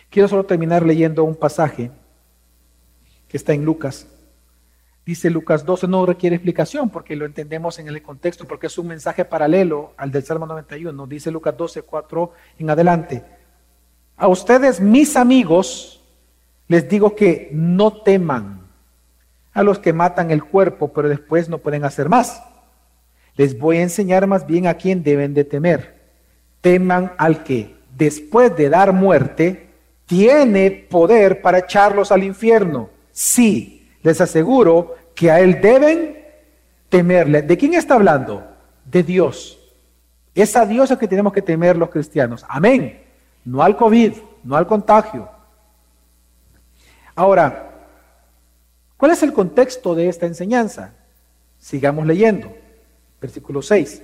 [0.09, 1.91] Quiero solo terminar leyendo un pasaje
[3.35, 4.07] está en Lucas.
[5.05, 8.87] Dice Lucas 12, no requiere explicación porque lo entendemos en el contexto, porque es un
[8.87, 11.05] mensaje paralelo al del Salmo 91.
[11.05, 13.23] Dice Lucas 12, 4 en adelante.
[14.17, 16.01] A ustedes, mis amigos,
[16.67, 18.61] les digo que no teman
[19.53, 22.41] a los que matan el cuerpo, pero después no pueden hacer más.
[23.35, 25.95] Les voy a enseñar más bien a quién deben de temer.
[26.61, 29.69] Teman al que, después de dar muerte,
[30.07, 32.89] tiene poder para echarlos al infierno.
[33.15, 36.21] Sí, les aseguro que a Él deben
[36.89, 37.43] temerle.
[37.43, 38.45] ¿De quién está hablando?
[38.83, 39.57] De Dios.
[40.35, 42.45] Es a Dios a que tenemos que temer los cristianos.
[42.49, 43.01] Amén.
[43.45, 44.11] No al COVID,
[44.43, 45.29] no al contagio.
[47.15, 47.87] Ahora,
[48.97, 50.91] ¿cuál es el contexto de esta enseñanza?
[51.57, 52.53] Sigamos leyendo.
[53.21, 54.03] Versículo 6.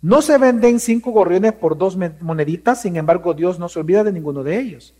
[0.00, 4.12] No se venden cinco gorriones por dos moneditas, sin embargo Dios no se olvida de
[4.12, 4.94] ninguno de ellos.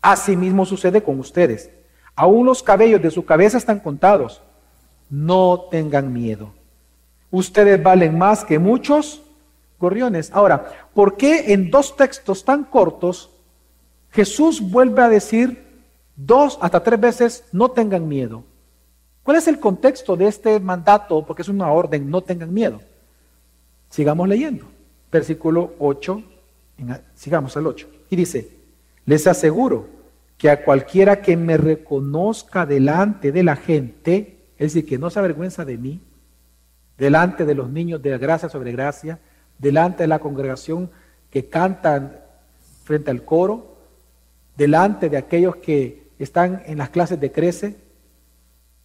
[0.00, 1.72] Asimismo sucede con ustedes.
[2.18, 4.42] Aún los cabellos de su cabeza están contados.
[5.08, 6.52] No tengan miedo.
[7.30, 9.22] Ustedes valen más que muchos
[9.78, 10.32] gorriones.
[10.32, 13.30] Ahora, ¿por qué en dos textos tan cortos
[14.10, 15.64] Jesús vuelve a decir
[16.16, 18.42] dos hasta tres veces, no tengan miedo?
[19.22, 21.24] ¿Cuál es el contexto de este mandato?
[21.24, 22.80] Porque es una orden, no tengan miedo.
[23.90, 24.64] Sigamos leyendo.
[25.12, 26.20] Versículo 8,
[27.14, 27.88] sigamos al 8.
[28.10, 28.50] Y dice,
[29.06, 29.97] les aseguro
[30.38, 35.18] que a cualquiera que me reconozca delante de la gente, es decir, que no se
[35.18, 36.00] avergüenza de mí,
[36.96, 39.18] delante de los niños de gracia sobre gracia,
[39.58, 40.90] delante de la congregación
[41.28, 42.20] que cantan
[42.84, 43.78] frente al coro,
[44.56, 47.76] delante de aquellos que están en las clases de crece,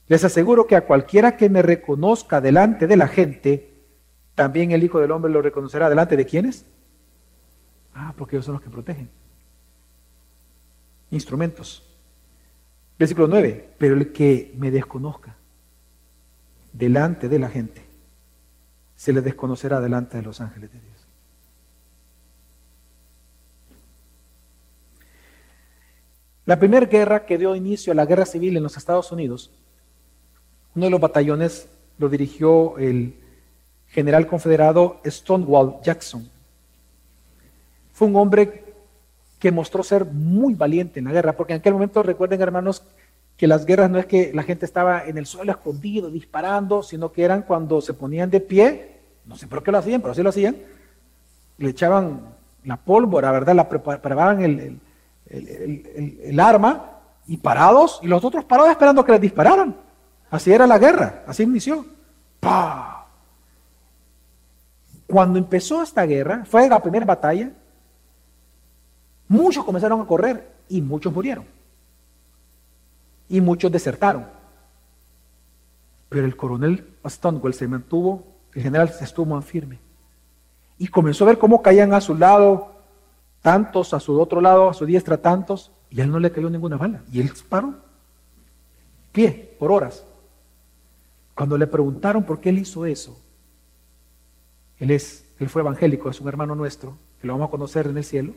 [0.07, 3.73] les aseguro que a cualquiera que me reconozca delante de la gente,
[4.33, 6.65] también el Hijo del Hombre lo reconocerá delante de quienes.
[7.93, 9.09] Ah, porque ellos son los que protegen
[11.13, 11.83] instrumentos.
[12.97, 15.35] Versículo 9, pero el que me desconozca
[16.71, 17.81] delante de la gente,
[18.95, 20.93] se le desconocerá delante de los ángeles de Dios.
[26.45, 29.51] La primera guerra que dio inicio a la guerra civil en los Estados Unidos,
[30.75, 33.15] uno de los batallones lo dirigió el
[33.87, 36.29] general confederado Stonewall Jackson.
[37.93, 38.62] Fue un hombre
[39.43, 42.81] que mostró ser muy valiente en la guerra, porque en aquel momento recuerden hermanos
[43.35, 47.11] que las guerras no es que la gente estaba en el suelo escondido disparando, sino
[47.11, 50.23] que eran cuando se ponían de pie, no sé por qué lo hacían, pero así
[50.23, 50.55] lo hacían,
[51.57, 52.21] le echaban
[52.63, 53.53] la pólvora, ¿verdad?
[53.53, 54.79] La preparaban el,
[55.27, 59.75] el, arma y parados, y los otros parados esperando que les dispararan.
[60.31, 61.85] Así era la guerra, así inició.
[62.39, 63.07] ¡Pah!
[65.05, 67.51] Cuando empezó esta guerra, fue la primera batalla,
[69.33, 71.45] Muchos comenzaron a correr y muchos murieron.
[73.27, 74.27] Y muchos desertaron.
[76.07, 79.79] Pero el coronel Stonewall se mantuvo, el general se estuvo más firme.
[80.77, 82.73] Y comenzó a ver cómo caían a su lado
[83.41, 86.51] tantos, a su otro lado, a su diestra tantos, y a él no le cayó
[86.51, 87.01] ninguna bala.
[87.11, 87.73] Y él paró,
[89.11, 90.05] pie, por horas.
[91.33, 93.19] Cuando le preguntaron por qué él hizo eso,
[94.77, 97.97] él, es, él fue evangélico, es un hermano nuestro, que lo vamos a conocer en
[97.97, 98.33] el cielo.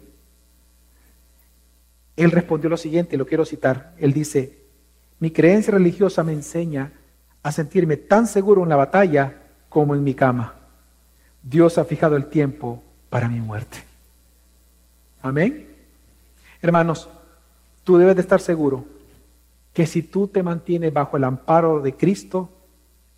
[2.17, 3.95] Él respondió lo siguiente, lo quiero citar.
[3.99, 4.59] Él dice,
[5.21, 6.93] mi creencia religiosa me enseña
[7.43, 10.55] a sentirme tan seguro en la batalla como en mi cama.
[11.43, 13.79] Dios ha fijado el tiempo para mi muerte.
[15.23, 15.69] Amén.
[16.61, 17.09] Hermanos,
[17.85, 18.85] tú debes de estar seguro
[19.73, 22.49] que si tú te mantienes bajo el amparo de Cristo,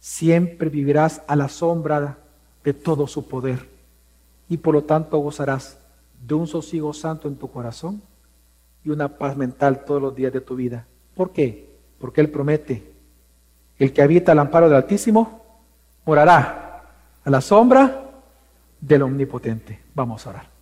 [0.00, 2.18] siempre vivirás a la sombra
[2.64, 3.68] de todo su poder
[4.48, 5.78] y por lo tanto gozarás
[6.26, 8.02] de un sosiego santo en tu corazón
[8.84, 10.86] y una paz mental todos los días de tu vida.
[11.14, 11.68] ¿Por qué?
[11.98, 12.92] Porque Él promete,
[13.78, 15.42] el que habita al amparo del Altísimo
[16.04, 16.82] morará
[17.24, 18.10] a la sombra
[18.80, 19.78] del Omnipotente.
[19.94, 20.57] Vamos a orar.